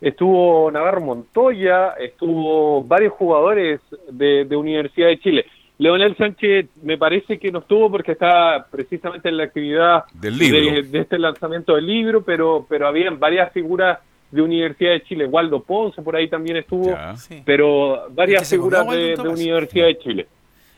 [0.00, 5.46] estuvo Navarro Montoya, estuvo varios jugadores de, de Universidad de Chile.
[5.78, 10.58] Leonel Sánchez me parece que no estuvo porque estaba precisamente en la actividad Del libro.
[10.60, 13.98] De, de este lanzamiento del libro, pero pero habían varias figuras
[14.30, 15.26] de Universidad de Chile.
[15.26, 16.96] Waldo Ponce por ahí también estuvo,
[17.44, 19.16] pero varias figuras de.
[19.28, 20.26] Universidad de Chile.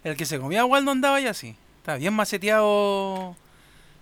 [0.07, 1.57] El que se comía a Waldo andaba ya así.
[1.79, 3.35] Está bien maceteado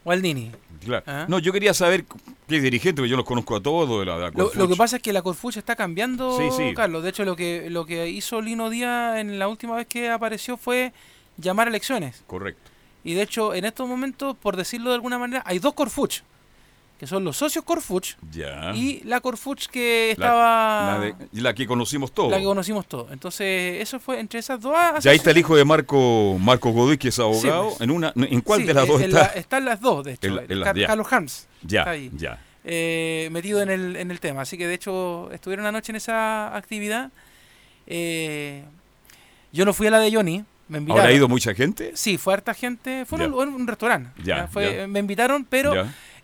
[0.05, 0.53] Waldini.
[0.85, 1.03] Claro.
[1.07, 1.25] Ah.
[1.31, 2.05] No, yo quería saber
[2.47, 4.97] qué dirigente, porque yo los conozco a todos de la, de la Lo, que pasa
[4.97, 6.75] es que la Corfuch está cambiando, Sí, sí.
[6.75, 7.03] Carlos.
[7.03, 10.59] De hecho, lo que, lo que hizo Lino Díaz en la última vez que apareció
[10.59, 10.93] fue
[11.39, 12.23] llamar a elecciones.
[12.27, 12.71] Correcto.
[13.03, 16.21] Y de hecho, en estos momentos, por decirlo de alguna manera, hay dos Corfuch.
[16.99, 18.73] Que son los socios Corfuch Ya.
[18.75, 20.99] y la Corfuch que estaba...
[20.99, 22.31] La, de- la que conocimos todos.
[22.31, 23.11] la que conocimos todos.
[23.11, 24.73] Entonces, eso fue entre esas dos...
[24.77, 27.71] ah, Ya ahí está el hijo de Marco Marco Godoy, que es abogado.
[27.71, 27.81] pues.
[27.81, 29.19] en una ¿En cuál Sí, de las dos en está?
[29.23, 30.29] la- están las dos, de hecho.
[30.49, 30.75] En las-.
[30.87, 31.49] Carlos Harms.
[31.63, 32.39] Ya, está ahí, ya.
[32.65, 34.43] eh, metido en el, en el tema.
[34.43, 37.11] Así que de hecho estuvieron anoche en esa actividad.
[37.87, 38.65] Eh,
[39.53, 40.45] yo no fui a la de Johnny.
[40.69, 41.03] Me invitaron.
[41.03, 41.93] ¿Habrá ido mucha gente?
[41.95, 43.05] Sí, fue harta gente.
[43.05, 44.11] Fue en un, restaurante.
[44.23, 44.49] Ya.
[44.89, 45.73] Me invitaron, pero.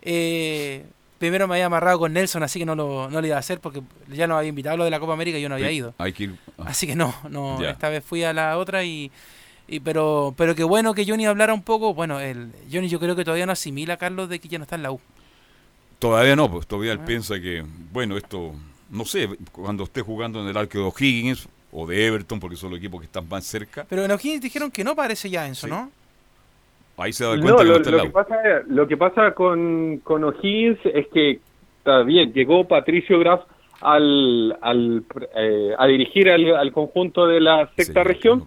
[0.02, 0.86] Eh,
[1.18, 3.60] primero me había amarrado con Nelson, así que no lo, no lo iba a hacer
[3.60, 5.68] porque ya nos había invitado a lo de la Copa América y yo no había
[5.68, 5.94] Sí, ido.
[5.98, 6.36] Hay que ir.
[6.58, 6.64] ah.
[6.66, 7.70] Así que no, no Ya.
[7.70, 9.10] esta vez fui a la otra y,
[9.68, 11.92] y pero pero qué bueno que Johnny hablara un poco.
[11.94, 14.64] Bueno, el Johnny yo creo que todavía no asimila a Carlos de que ya no
[14.64, 15.00] está en la U.
[15.98, 16.94] Todavía no, pues todavía Ah.
[16.94, 18.52] él piensa que, bueno, esto,
[18.88, 22.70] no sé, cuando esté jugando en el arco de O'Higgins o de Everton, porque son
[22.70, 25.66] los equipos que están más cerca, Pero en O'Higgins dijeron que no parece ya Enzo,
[25.66, 25.90] ¿no?
[27.00, 28.36] Ahí se da No, lo, está que pasa,
[28.68, 31.40] lo que pasa con, con O'Higgins es que
[31.78, 33.42] está bien, llegó Patricio Graf
[33.80, 35.02] al, al,
[35.36, 38.44] eh, a dirigir al, al conjunto de la sexta región,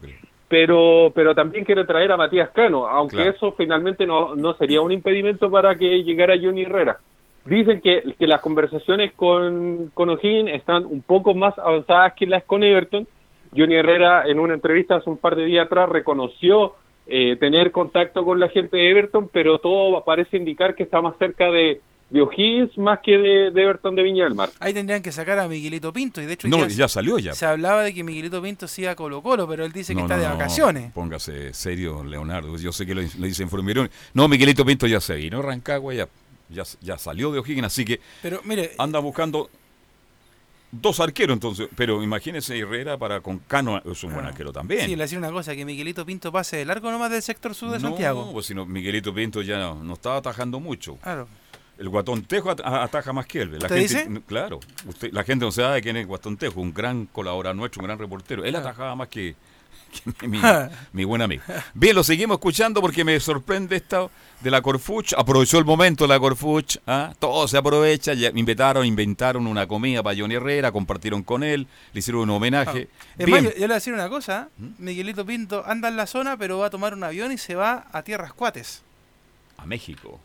[0.48, 3.32] pero pero también quiere traer a Matías Cano, aunque Claro.
[3.32, 7.00] eso finalmente no, no sería un impedimento para que llegara Johnny Herrera.
[7.46, 12.44] Dicen que, que las conversaciones con, con O'Higgins están un poco más avanzadas que las
[12.44, 13.08] con Everton.
[13.56, 16.76] Johnny Herrera en una entrevista hace un par de días atrás reconoció
[17.08, 21.16] eh, tener contacto con la gente de Everton, pero todo parece indicar que está más
[21.18, 24.50] cerca de, de O'Higgins más que de, de Everton de Viña del Mar.
[24.60, 27.34] Ahí tendrían que sacar a Miguelito Pinto y de hecho No, ya, ya salió ya.
[27.34, 30.00] se hablaba de que Miguelito Pinto se iba a Colo Colo, pero él dice que
[30.02, 30.92] No, está no, de no, vacaciones.
[30.94, 32.56] Póngase serio, Leonardo.
[32.58, 33.90] Yo sé que lo, lo dicen Formigón.
[34.14, 36.08] No, Miguelito Pinto ya se vino, a Rancagua ya,
[36.50, 39.50] ya, ya salió de O'Higgins, así que Pero mire, anda buscando.
[40.82, 44.86] Dos arqueros entonces, pero imagínese Herrera para con Cano es un buen arquero también.
[44.86, 47.70] Sí, le decía una cosa, que Miguelito Pinto pase de largo nomás del sector sur
[47.72, 48.32] de no, Santiago.
[48.34, 50.98] pues no, Miguelito Pinto ya no, no estaba atajando mucho.
[50.98, 51.28] Claro.
[51.78, 53.52] El Guatón Tejo ataja más que él.
[53.52, 54.22] La ¿Usted gente, dice?
[54.28, 54.60] Claro.
[54.88, 58.00] Usted, la gente no sabe quién es Guatón Tejo, un gran colaborador nuestro, un gran
[58.00, 58.44] reportero.
[58.46, 59.36] Él atajaba más que
[60.28, 60.40] mi,
[60.92, 61.44] mi buen amigo.
[61.74, 65.14] Bien, lo seguimos escuchando porque me sorprende esto de la Corfuch.
[65.18, 66.78] Aprovechó el momento la Corfuch.
[66.86, 67.14] ¿ah?
[67.20, 68.14] Todo se aprovecha.
[68.14, 72.90] Ya inventaron, inventaron una comida para Johnny Herrera, compartieron con él, le hicieron un homenaje.
[73.18, 74.50] Es más, yo, yo le voy a decir una cosa.
[74.78, 77.88] Miguelito Pinto anda en la zona, pero va a tomar un avión y se va
[77.92, 78.84] a Tierras Cuates.
[79.58, 80.20] A México.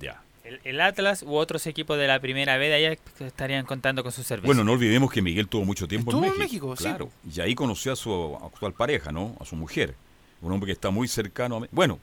[0.00, 0.20] Ya.
[0.52, 4.12] El, el Atlas u otros equipos de la primera B de allá estarían contando con
[4.12, 4.46] su servicio.
[4.46, 6.68] Bueno, no olvidemos que Miguel tuvo mucho tiempo Estuvo en en México.
[6.68, 6.84] México, sí.
[6.84, 7.10] claro.
[7.34, 9.34] Y ahí conoció a su actual pareja, ¿no?
[9.40, 9.94] A su mujer.
[10.40, 11.68] Un hombre que está muy cercano a...
[11.70, 11.98] Bueno,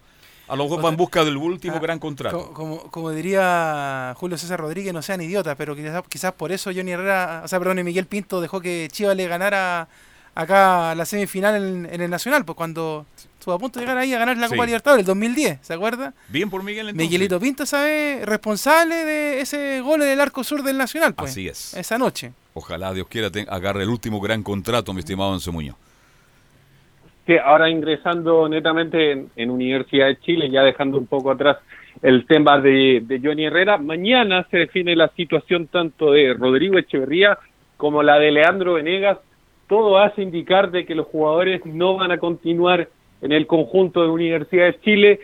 [0.47, 2.37] a lo mejor va en busca del último Ah, gran contrato.
[2.47, 6.71] Co- Como, como diría Julio César Rodríguez, no sean idiotas, pero quizás, quizás por eso
[6.73, 9.87] Johnny Herrera, o sea, perdón, Miguel Pinto dejó que Chivas le ganara
[10.35, 13.05] acá la semifinal en, en el Nacional, pues cuando
[13.39, 14.53] estuvo a punto de llegar ahí a ganar la Sí.
[14.55, 16.13] Copa Libertadores, el 2010, ¿se acuerda?
[16.27, 17.07] Bien por Miguel entonces.
[17.09, 18.21] Miguelito Pinto, ¿sabe?
[18.25, 21.31] Responsable de ese gol en el arco sur del Nacional, pues.
[21.31, 21.73] Así es.
[21.73, 22.33] Esa noche.
[22.53, 25.75] Ojalá Dios quiera te- agarre el último gran contrato, mi estimado Enzo Muñoz.
[27.25, 31.57] Sí, ahora ingresando netamente en, en Universidad de Chile, ya dejando un poco atrás
[32.01, 37.37] el tema de, de Johnny Herrera, mañana se define la situación tanto de Rodrigo Echeverría
[37.77, 39.19] como la de Leandro Venegas.
[39.67, 42.89] Todo hace indicar de que los jugadores no van a continuar
[43.21, 45.19] en el conjunto de Universidad de Chile.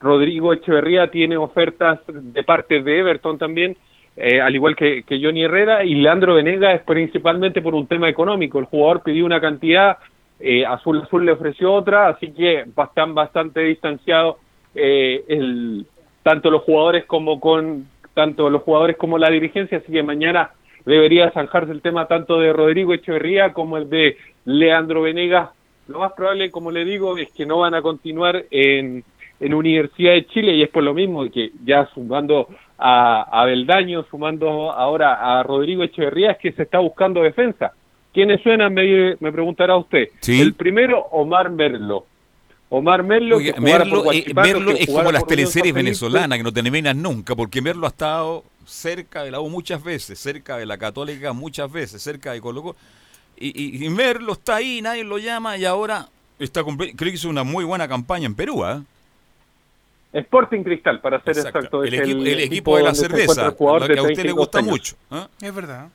[0.00, 3.76] Rodrigo Echeverría tiene ofertas de parte de Everton también,
[4.16, 8.08] eh, al igual que, que Johnny Herrera, y Leandro Venegas es principalmente por un tema
[8.08, 8.58] económico.
[8.58, 9.98] El jugador pidió una cantidad,
[10.40, 14.36] eh, Azul Azul le ofreció otra, así que están bastante distanciados
[14.74, 15.86] eh, el,
[16.22, 20.50] tanto los jugadores como con tanto los jugadores como la dirigencia, así que mañana
[20.84, 25.50] debería zanjarse el tema tanto de Rodrigo Echeverría como el de Leandro Venegas.
[25.88, 29.04] Lo más probable, como le digo, es que no van a continuar en,
[29.40, 34.04] en Universidad de Chile y es por lo mismo que ya sumando a, a Beldaño,
[34.10, 37.72] sumando ahora a Rodrigo Echeverría, es que se está buscando defensa.
[38.12, 38.72] ¿Quiénes suenan?
[38.72, 40.08] Me, me preguntará usted.
[40.20, 40.40] Sí.
[40.40, 42.06] El primero, Omar Merlo.
[42.70, 46.38] Omar Merlo, Oiga, que jugara Merlo, por eh, Merlo que es como las teleseries venezolanas
[46.38, 50.56] que no terminan nunca, porque Merlo ha estado cerca de la U muchas veces, cerca
[50.56, 52.76] de la Católica muchas veces, cerca de Colo Colo.
[53.36, 56.06] Y, y, y Merlo está ahí, nadie lo llama y ahora
[56.38, 58.82] está creo que hizo una muy buena campaña en Perú, ¿ah?
[60.12, 61.58] Sporting Cristal, para ser Exacto.
[61.58, 61.84] exacto.
[61.84, 64.36] El es equipo- el equipo de la cerveza, el jugador que a usted le 32
[64.36, 64.70] gusta años.
[64.70, 64.96] mucho.
[65.10, 65.28] ¿ah?
[65.40, 65.88] Es verdad.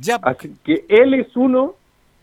[0.00, 0.16] Ya.
[0.22, 1.74] Así que él es uno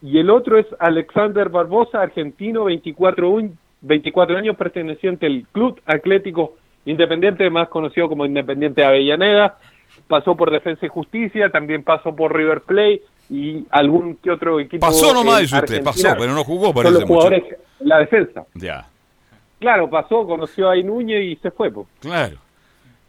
[0.01, 6.55] y el otro es Alexander Barbosa, argentino, 24, un- 24 años, perteneciente al Club Atlético
[6.86, 9.57] Independiente, más conocido como Independiente de Avellaneda.
[10.07, 14.85] Pasó por Defensa y Justicia, también pasó por River Plate y algún que otro equipo.
[14.85, 17.13] Pasó nomás, usted, pasó, pero no jugó, Son parece los mucho.
[17.13, 17.43] jugadores,
[17.79, 18.43] la defensa.
[18.53, 18.87] Ya,
[19.59, 21.71] Claro, pasó, conoció a Núñez y se fue.
[21.71, 21.87] po.
[21.99, 22.37] claro.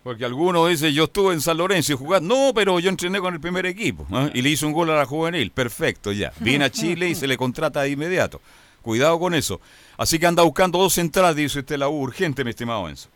[0.03, 2.23] Porque alguno dice, yo estuve en San Lorenzo y jugar.
[2.23, 4.07] No, pero yo entrené con el primer equipo.
[4.35, 5.51] Y le hizo un gol a la juvenil.
[5.51, 6.31] Perfecto, ya.
[6.39, 8.41] Viene a Chile y se le contrata de inmediato.
[8.83, 9.61] Cuidado con eso.
[9.99, 13.09] Así que anda buscando dos centrales, dice usted la U, urgente, mi estimado Enzo.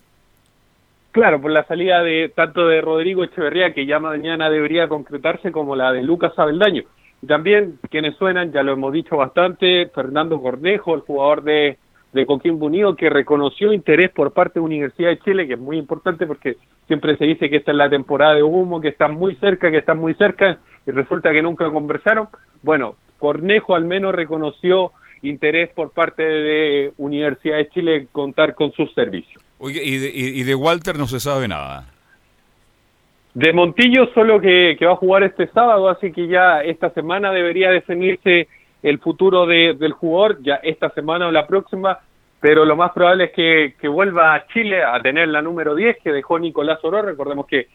[1.12, 5.74] Claro, por la salida de tanto de Rodrigo Echeverría, que ya mañana debería concretarse, como
[5.74, 6.84] la de Lucas Abeldaño.
[7.20, 11.78] Y también, quienes suenan, ya lo hemos dicho bastante, Fernando Cornejo, el jugador de,
[12.12, 15.78] de Coquimbo Unido, que reconoció interés por parte de Universidad de Chile, que es muy
[15.78, 16.56] importante porque
[16.86, 19.78] siempre se dice que esta es la temporada de humo, que están muy cerca, que
[19.78, 22.28] están muy cerca, y resulta que nunca conversaron.
[22.62, 24.92] Bueno, Cornejo al menos reconoció
[25.22, 29.42] interés por parte de Universidad de Chile contar con sus servicios.
[29.60, 31.84] Oye, y de, y- de Walter no se sabe nada.
[33.34, 37.30] De Montillo solo que, que va a jugar este sábado, así que ya esta semana
[37.30, 38.48] debería definirse
[38.82, 41.98] el futuro de- del jugador, ya esta semana o la próxima,
[42.40, 46.10] pero lo más probable es que, vuelva a Chile a tener la número 10 que
[46.10, 47.66] dejó Nicolás Oro, recordemos que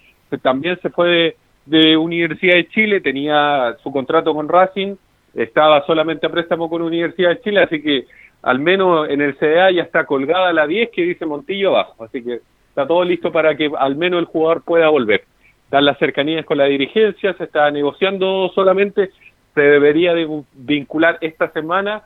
[0.41, 4.95] también se fue de Universidad de Chile, tenía su contrato con Racing,
[5.35, 8.05] estaba solamente a préstamo con Universidad de Chile, así que
[8.45, 12.21] al menos en el CDA ya está colgada la 10 que dice Montillo abajo, así
[12.21, 15.23] que está todo listo para que al menos el jugador pueda volver.
[15.63, 19.09] Están las cercanías con la dirigencia, se está negociando solamente,
[19.55, 22.03] se debería de vincular esta semana,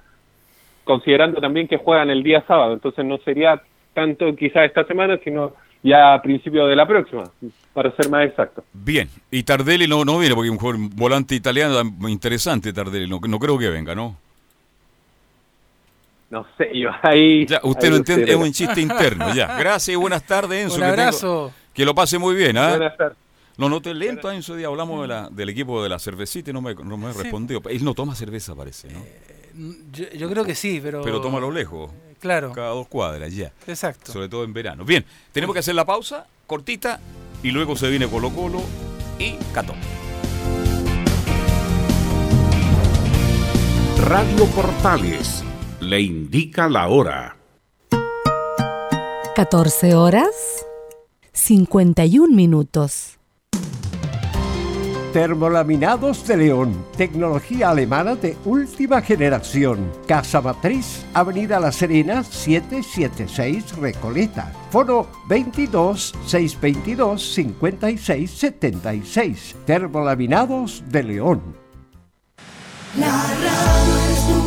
[0.85, 3.61] considerando también que juegan el día sábado, entonces no sería
[3.93, 5.51] tanto quizás esta semana, sino
[5.83, 7.25] ya a principio de la próxima,
[7.73, 8.63] para ser más exacto.
[8.71, 13.57] Bien, y Tardelli no, no viene porque un volante italiano interesante Tardelli, no, no creo
[13.59, 14.28] que venga, ¿no?
[16.29, 17.45] No sé, yo ahí...
[17.47, 19.55] Ya, usted ahí no entiende, es un chiste interno, ya.
[19.59, 20.75] Gracias y buenas tardes, Enzo.
[20.75, 21.51] Un que abrazo.
[21.73, 22.69] Que, lo pase muy bien, ¿ah?
[22.69, 23.17] Buenas tardes.
[23.57, 24.67] Lo noté lento ahí en su día.
[24.67, 27.23] Hablamos de la, del equipo de la cervecita y no me, no me Sí.
[27.23, 27.61] respondió.
[27.67, 29.03] Él no toma cerveza, parece, ¿no?
[29.91, 31.01] Yo, yo creo que sí, pero.
[31.01, 31.91] Pero toma a lo lejos.
[32.19, 32.53] Claro.
[32.53, 33.51] Cada dos cuadras ya.
[33.67, 34.13] Exacto.
[34.13, 34.85] Sobre todo en verano.
[34.85, 35.03] Bien,
[35.33, 36.99] tenemos que hacer la pausa cortita
[37.43, 38.61] y luego se viene Colo Colo
[39.17, 39.77] y Catón.
[44.05, 45.43] Radio Portales
[45.81, 47.37] le indica la hora.
[49.35, 50.65] 14 horas
[51.31, 53.17] 51 minutos.
[55.13, 59.91] Termolaminados de León, tecnología alemana de última generación.
[60.05, 64.53] Casa Matriz, Avenida La Serena, 776 Recoleta.
[64.69, 69.55] Foro 22 622 56 76.
[69.65, 71.41] Termolaminados de León.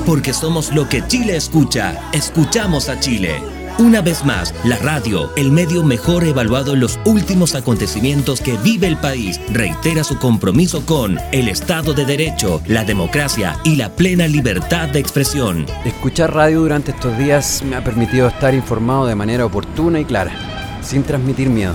[0.07, 2.11] Porque somos lo que Chile escucha.
[2.13, 3.41] Escuchamos a Chile.
[3.79, 8.87] Una vez más, la radio, el medio mejor evaluado en los últimos acontecimientos que vive
[8.87, 14.27] el país, reitera su compromiso con el Estado de Derecho, la democracia y la plena
[14.27, 15.67] libertad de expresión.
[15.85, 20.81] Escuchar radio durante estos días me ha permitido estar informado de manera oportuna y clara,
[20.83, 21.75] sin transmitir miedo.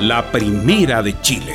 [0.00, 1.54] la primera de Chile.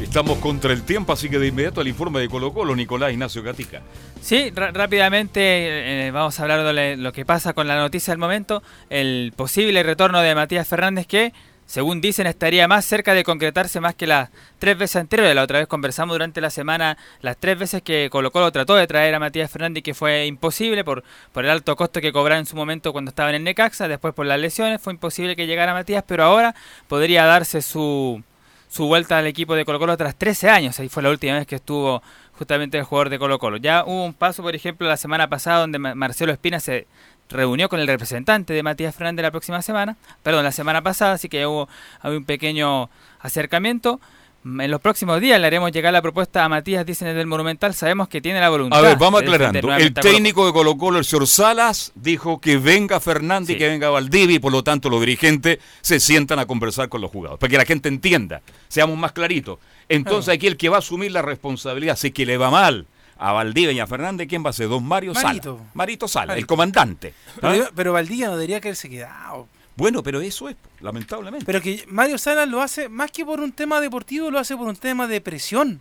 [0.00, 3.42] Estamos contra el tiempo, así que de inmediato al informe de Colo Colo, Nicolás Ignacio
[3.42, 3.82] Gatica.
[4.22, 8.62] Sí, rápidamente eh, vamos a hablar de lo que pasa con la noticia del momento.
[8.88, 11.34] El posible retorno de Matías Fernández que,
[11.66, 15.34] según dicen, estaría más cerca de concretarse más que las tres veces anteriores.
[15.34, 18.86] La otra vez conversamos durante la semana las tres veces que Colo Colo trató de
[18.86, 21.02] traer a Matías Fernández que fue imposible por,
[21.32, 23.88] por el alto costo que cobraba en su momento cuando estaba en el Necaxa.
[23.88, 26.54] Después por las lesiones fue imposible que llegara Matías, pero ahora
[26.88, 28.22] podría darse su
[28.68, 30.78] su vuelta al equipo de Colo Colo tras 13 años.
[30.80, 32.02] Ahí fue la última vez que estuvo
[32.32, 33.56] justamente el jugador de Colo Colo.
[33.58, 36.86] Ya hubo un paso, por ejemplo, la semana pasada donde Ma- Marcelo Espina se
[37.28, 41.28] reunió con el representante de Matías Fernández la próxima semana, perdón, la semana pasada, así
[41.28, 41.68] que hubo,
[42.02, 42.88] hubo un pequeño
[43.20, 44.00] acercamiento.
[44.42, 47.26] Mm, En los próximos días le haremos llegar la propuesta a Matías, dicen desde el
[47.26, 48.78] Monumental, sabemos que tiene la voluntad.
[48.78, 49.74] A ver, vamos aclarando.
[49.74, 53.90] El técnico de Colo Colo, el señor Salas, dijo que venga Fernández y que venga
[53.90, 57.40] Valdivia y por lo tanto los dirigentes se sientan a conversar con los jugadores.
[57.40, 59.58] Para que la gente entienda, seamos más claritos.
[59.88, 62.86] Entonces aquí el que va a asumir la responsabilidad, si es que le va mal
[63.18, 64.68] a Valdivia y a Fernández, ¿quién va a ser?
[64.68, 65.56] Don Mario Marito.
[65.56, 65.70] Sala.
[65.74, 67.14] Marito Sala, el comandante.
[67.42, 67.54] ¿Ah?
[67.74, 69.48] Pero, Valdivia no debería haberse quedado.
[69.76, 71.44] Bueno, pero eso es, lamentablemente.
[71.44, 74.66] Pero que Mario Salas lo hace más que por un tema deportivo, lo hace por
[74.68, 75.80] un tema de presión.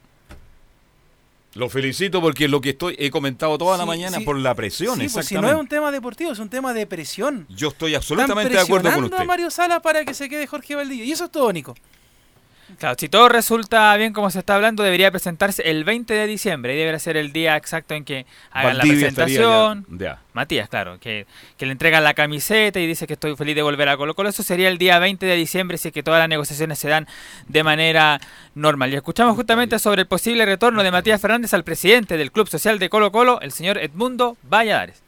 [1.53, 4.25] Lo felicito porque lo que estoy he comentado toda la mañana sí.
[4.25, 5.53] por la presión, Sí, pues si exactamente.
[5.53, 7.45] no es un tema deportivo, es un tema de presión.
[7.47, 9.17] Yo estoy Están absolutamente de acuerdo con usted.
[9.19, 11.05] a Mario Salas para que se quede Jorge Valdivia.
[11.05, 11.73] Y eso es todo, Nico.
[12.79, 16.73] Claro, si todo resulta bien como se está hablando, debería presentarse el 20 de diciembre
[16.73, 19.85] y debería ser el día exacto en que hagan Valdivia la presentación.
[19.89, 20.19] ya- ya.
[20.33, 21.25] Matías, claro, que,
[21.57, 24.27] que le entregan la camiseta y dice que estoy feliz de volver a Colo Colo.
[24.29, 27.07] Eso sería el día 20 de diciembre si es que todas las negociaciones se dan
[27.47, 28.19] de manera
[28.55, 28.91] normal.
[28.91, 32.79] Y escuchamos justamente sobre el posible retorno de Matías Fernández al presidente del Club Social
[32.79, 35.04] de Colo Colo, el señor Edmundo Valladares.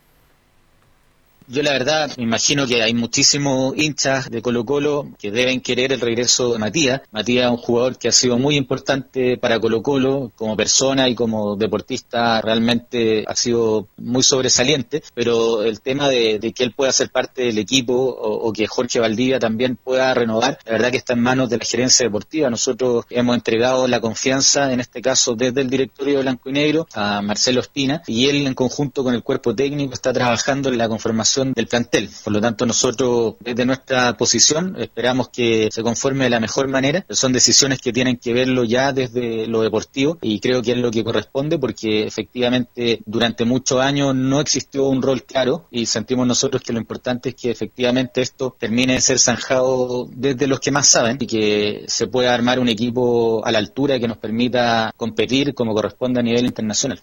[1.50, 5.93] Yo la verdad me imagino que hay muchísimos hinchas de Colo Colo que deben querer
[5.93, 7.02] el regreso de Matías.
[7.12, 11.16] Matías es un jugador que ha sido muy importante para Colo Colo como persona y
[11.16, 16.91] como deportista realmente ha sido muy sobresaliente, pero el tema de, de que él pueda
[16.91, 20.98] ser parte del equipo o, o, que Jorge Valdivia también pueda renovar, la verdad que
[20.98, 22.50] está en manos de la gerencia deportiva.
[22.50, 27.22] Nosotros hemos entregado la confianza, en este caso desde el directorio blanco y negro, a
[27.22, 31.36] Marcelo Espina y él en conjunto con el cuerpo técnico está trabajando en la conformación
[31.43, 32.09] del plantel.
[32.23, 37.05] Por lo tanto, nosotros desde nuestra posición esperamos que se conforme de la mejor manera.
[37.09, 40.91] Son decisiones que tienen que verlo ya desde lo deportivo y creo que es lo
[40.91, 46.61] que corresponde porque efectivamente durante muchos años no existió un rol claro y sentimos nosotros
[46.61, 50.88] que lo importante es que efectivamente esto termine de ser zanjado desde los que más
[50.88, 55.53] saben y que se pueda armar un equipo a la altura que nos permita competir
[55.53, 57.01] como corresponde a nivel internacional.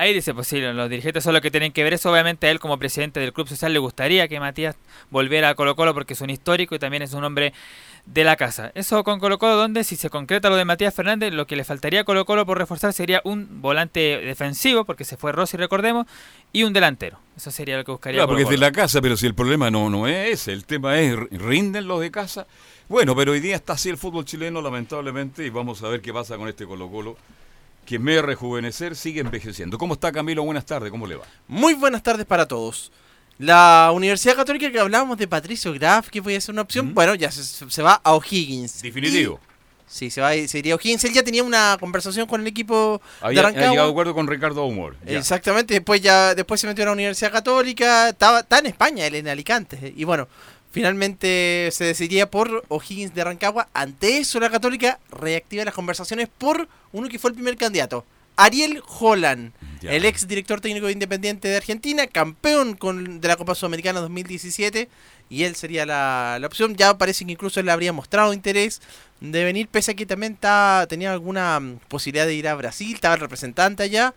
[0.00, 2.10] Ahí dice, pues sí, los dirigentes son los que tienen que ver eso.
[2.10, 4.74] Obviamente a él como presidente del club social le gustaría que Matías
[5.10, 7.52] volviera a Colo Colo porque es un histórico y también es un hombre
[8.06, 8.72] de la casa.
[8.74, 11.64] Eso con Colo Colo, donde si se concreta lo de Matías Fernández, lo que le
[11.64, 16.06] faltaría a Colo Colo por reforzar sería un volante defensivo, porque se fue Rossi, recordemos,
[16.50, 17.18] y un delantero.
[17.36, 18.20] Eso sería lo que buscaría.
[18.20, 20.54] Claro, Colo porque es de la casa, pero si el problema no, no es ese,
[20.54, 22.46] el tema es, rinden los de casa.
[22.88, 26.10] Bueno, pero hoy día está así el fútbol chileno, lamentablemente, y vamos a ver qué
[26.10, 27.18] pasa con este Colo Colo
[27.90, 29.76] que en vez de rejuvenecer sigue envejeciendo.
[29.76, 30.44] ¿Cómo está Camilo?
[30.44, 31.24] Buenas tardes, ¿cómo le va?
[31.48, 32.92] Muy buenas tardes para todos.
[33.36, 37.32] La Universidad Católica que hablábamos de Patricio Graf, que podía ser una opción, bueno, ya
[37.32, 38.80] se, se va a O'Higgins.
[38.82, 39.40] Definitivo.
[39.42, 41.02] Y- sí, se va se iría a O'Higgins.
[41.02, 43.70] Él ya tenía una conversación con el equipo Había, Rancagua.
[43.70, 44.94] llegado de acuerdo con Ricardo Humor.
[45.04, 49.16] Exactamente, después ya después se metió a la Universidad Católica, estaba, está en España, él
[49.16, 49.92] en Alicante.
[49.96, 50.28] Y bueno,
[50.70, 53.68] finalmente se decidía por O'Higgins de Rancagua.
[53.74, 58.04] Ante eso la Católica reactiva las conversaciones por uno que fue el primer candidato.
[58.36, 59.52] Ariel Holland,
[59.82, 59.92] Ya.
[59.92, 64.88] el ex director técnico de Independiente de Argentina, campeón con, de la Copa Sudamericana 2017,
[65.28, 66.74] y él sería la, la opción.
[66.76, 68.80] Ya parece que incluso él le habría mostrado interés
[69.20, 72.94] de venir, pese a que también está, tenía alguna mm, posibilidad de ir a Brasil,
[72.94, 74.14] estaba el representante allá,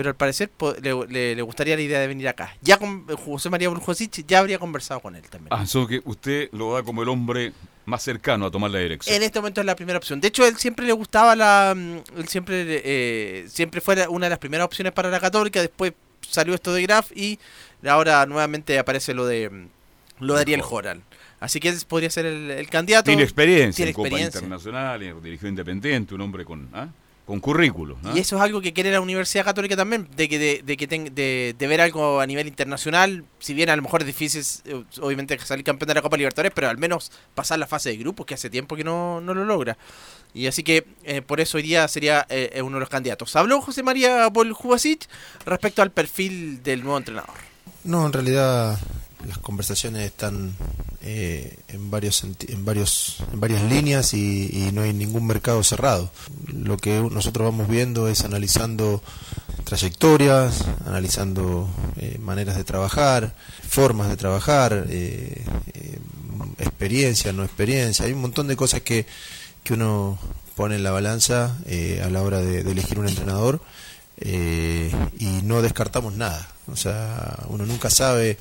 [0.00, 0.50] pero al parecer
[0.82, 2.56] le, le- le gustaría la idea de venir acá.
[2.62, 5.48] Ya con eh, José María Brujosic ya habría conversado con él también.
[5.50, 7.52] Ah, eso que usted lo da como el hombre
[7.84, 9.14] más cercano a tomar la dirección.
[9.14, 10.18] En este momento es la primera opción.
[10.22, 11.74] De hecho, él siempre le gustaba la.
[11.76, 15.60] mm, Él siempre, eh, siempre fue una de las primeras opciones para la Católica.
[15.60, 15.92] Después
[16.26, 17.38] salió esto de Graf y
[17.86, 19.66] ahora nuevamente aparece lo de mm,
[20.24, 21.02] lo de Ariel Joral.
[21.40, 23.04] Así que él podría ser el, el candidato.
[23.04, 24.38] Tiene experiencia Tiene en Copa experiencia.
[24.38, 26.88] Internacional, en- dirigió Independiente, un hombre con, ¿ah?
[27.30, 27.96] Con currículo.
[28.04, 28.12] ¿ah?
[28.14, 30.86] Y eso es algo que quiere la Universidad Católica también, de que de, de que
[30.88, 34.42] ten- de, de ver algo a nivel internacional, si bien a lo mejor es difícil,
[34.64, 37.96] eh, obviamente, salir campeón de la Copa Libertadores, pero al menos pasar la fase de
[37.96, 39.78] grupos, que hace tiempo que no, no lo logra.
[40.34, 43.34] Y así que eh, por eso hoy día sería eh, eh, uno de los candidatos.
[43.36, 45.08] Habló José María Boljubasic
[45.46, 47.34] respecto al perfil del nuevo entrenador.
[47.84, 48.78] No, en realidad
[49.26, 50.54] las conversaciones están
[51.02, 56.10] eh, en varios en varios en varias líneas y, y no hay ningún mercado cerrado.
[56.46, 59.02] Lo que nosotros vamos viendo es analizando
[59.64, 63.34] trayectorias, analizando eh, maneras de trabajar,
[63.68, 65.44] formas de trabajar, eh,
[65.74, 65.98] eh,
[66.58, 68.04] experiencia, no experiencia.
[68.04, 69.06] Hay un montón de cosas que,
[69.62, 70.18] que uno
[70.56, 73.60] pone en la balanza eh, a la hora de, de elegir un entrenador
[74.22, 76.46] y no descartamos nada.
[76.70, 78.36] O sea, uno nunca sabe,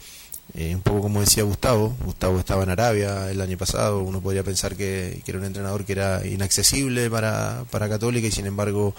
[0.55, 4.43] eh, un poco como decía Gustavo, Gustavo estaba en Arabia el año pasado, uno podría
[4.43, 8.95] pensar que, que era un entrenador que era inaccesible para, para Católica y sin embargo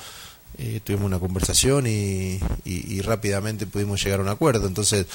[0.59, 2.35] eh, tuvimos una conversación y,
[2.65, 4.67] y- y rápidamente pudimos llegar a un acuerdo.
[4.67, 5.07] Entonces,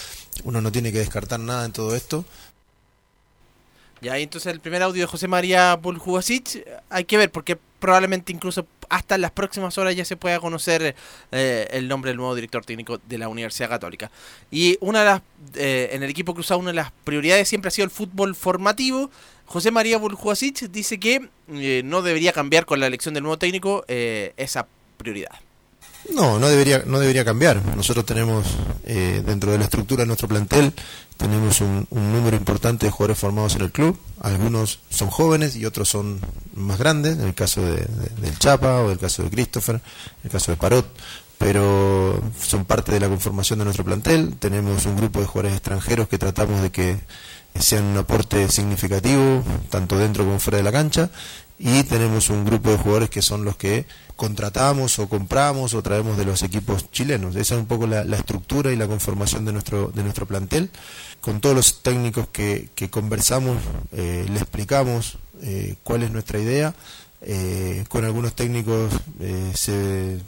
[0.43, 2.25] uno no tiene que descartar nada en todo esto.
[4.01, 8.65] Ya, entonces el primer audio de José María Buljubasic, hay que ver, porque probablemente incluso
[8.89, 10.95] hasta las próximas horas ya se pueda conocer
[11.31, 14.11] eh, el nombre del nuevo director técnico de la Universidad Católica.
[14.51, 15.21] Y una de las,
[15.55, 19.09] eh, en el equipo cruzado, una de las prioridades siempre ha sido el fútbol formativo.
[19.45, 23.85] José María Buljubasic dice que eh, no debería cambiar con la elección del nuevo técnico
[23.87, 24.67] eh, esa
[24.97, 25.44] prioridad.
[26.13, 27.61] No, no debería, no debería cambiar.
[27.75, 28.45] Nosotros tenemos,
[28.85, 30.73] eh, dentro de la estructura de nuestro plantel,
[31.17, 33.97] tenemos un, un número importante de jugadores formados en el club.
[34.21, 36.19] Algunos son jóvenes y otros son
[36.53, 39.81] más grandes, en el caso de, de- del Chapa o el caso de Christopher, en
[40.25, 40.85] el caso de Parot.
[41.37, 44.35] Pero son parte de la conformación de nuestro plantel.
[44.39, 46.97] Tenemos un grupo de jugadores extranjeros que tratamos de que
[47.59, 51.09] sean un aporte significativo, tanto dentro como fuera de la cancha.
[51.57, 53.85] Y tenemos un grupo de jugadores que son los que
[54.15, 57.35] contratamos o compramos o traemos de los equipos chilenos.
[57.35, 60.69] Esa es un poco la, estructura y la conformación de nuestro, de nuestro plantel.
[61.21, 63.57] Con todos los técnicos que, que conversamos,
[63.93, 66.75] eh, le explicamos eh, cuál es nuestra idea.
[67.21, 68.93] Eh, con algunos técnicos
[69.55, 70.19] se,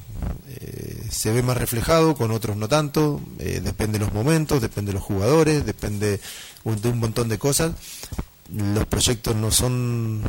[1.12, 5.04] se ve más reflejado, con otros no tanto, depende de los momentos, depende de los
[5.04, 6.20] jugadores, depende
[6.64, 7.74] de un montón de cosas.
[8.52, 10.24] Los proyectos no son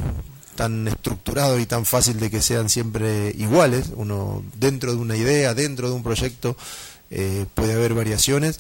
[0.59, 3.93] tan estructurados y tan fácil de que sean siempre iguales.
[3.95, 6.57] Uno dentro de una idea, dentro de un proyecto,
[7.11, 8.59] eh, puede haber variaciones.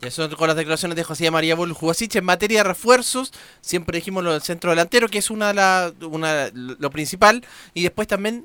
[0.00, 3.32] Ya son con las declaraciones de José María Jugasic en materia de refuerzos.
[3.60, 7.44] Siempre dijimos lo del centro delantero, que es una, la, una lo principal.
[7.72, 8.44] Y después también,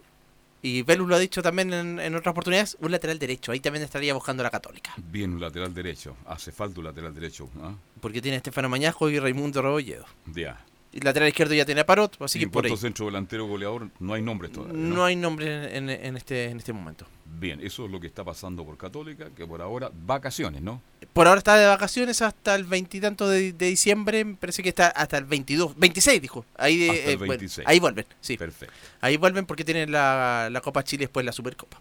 [0.61, 3.51] y Velus lo ha dicho también en, en otras oportunidades, un lateral derecho.
[3.53, 4.93] Ahí también estaría buscando la Católica.
[4.97, 6.15] Bien, un lateral derecho.
[6.27, 7.49] Hace falta un lateral derecho.
[7.63, 7.73] ¿ah?
[7.99, 10.05] Porque tiene a Estefano Mañajo y Raimundo Rebolledo.
[10.31, 10.63] Ya.
[10.97, 12.75] Y lateral izquierdo ya tiene a Parot, así Y que en por ahí.
[12.75, 14.73] centro delantero goleador, no hay nombres todavía.
[14.81, 17.05] No hay nombre en, en- en este, en este momento.
[17.39, 20.81] Bien, eso es lo que está pasando por Católica, que por ahora, vacaciones, ¿no?
[21.13, 24.87] Por ahora está de vacaciones hasta el veintitanto de, de diciembre, me parece que está
[24.87, 26.45] hasta el 22, 26 dijo.
[26.57, 27.67] Ahí, de- Hasta el eh, bueno, 26.
[27.67, 28.35] ahí vuelven, sí.
[28.35, 28.73] Perfecto.
[28.99, 31.79] Ahí vuelven porque tienen la, la Copa Chile después la Supercopa.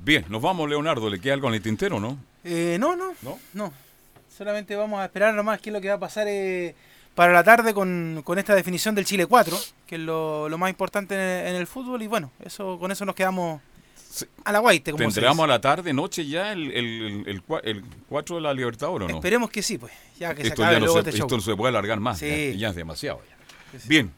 [0.00, 1.08] Bien, nos vamos, Leonardo.
[1.08, 2.18] ¿Le queda algo en el tintero, no?
[2.42, 3.38] Eh, no, no, ¿No?
[3.54, 3.72] no.
[4.36, 6.74] Solamente vamos a esperar nomás qué es lo que va a pasar eh,
[7.16, 9.58] para la tarde con, con esta definición del Chile 4,
[9.88, 12.00] que es lo, lo más importante en el, en el fútbol.
[12.02, 13.60] Y bueno, eso con eso nos quedamos
[14.44, 17.44] a la guaite, como se ¿Tendremos a la tarde, noche ya el, el, el, el
[17.46, 19.16] cua- el 4 de la Libertadores o no?
[19.16, 19.92] Esperemos que sí, pues.
[20.18, 21.26] Ya que se esto acabe ya no luego se, este show.
[21.26, 22.28] esto no se puede alargar más, Sí.
[22.52, 23.20] ya, ya es demasiado.
[23.28, 23.78] ya.
[23.88, 24.12] Bien,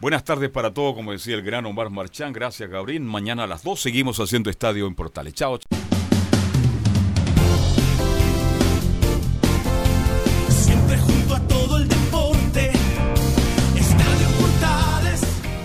[0.00, 3.02] buenas tardes para todos, como decía el gran Omar Marchán, gracias Gabriel.
[3.02, 5.32] Mañana a las 2 seguimos haciendo estadio en Portales.
[5.34, 5.58] Chao.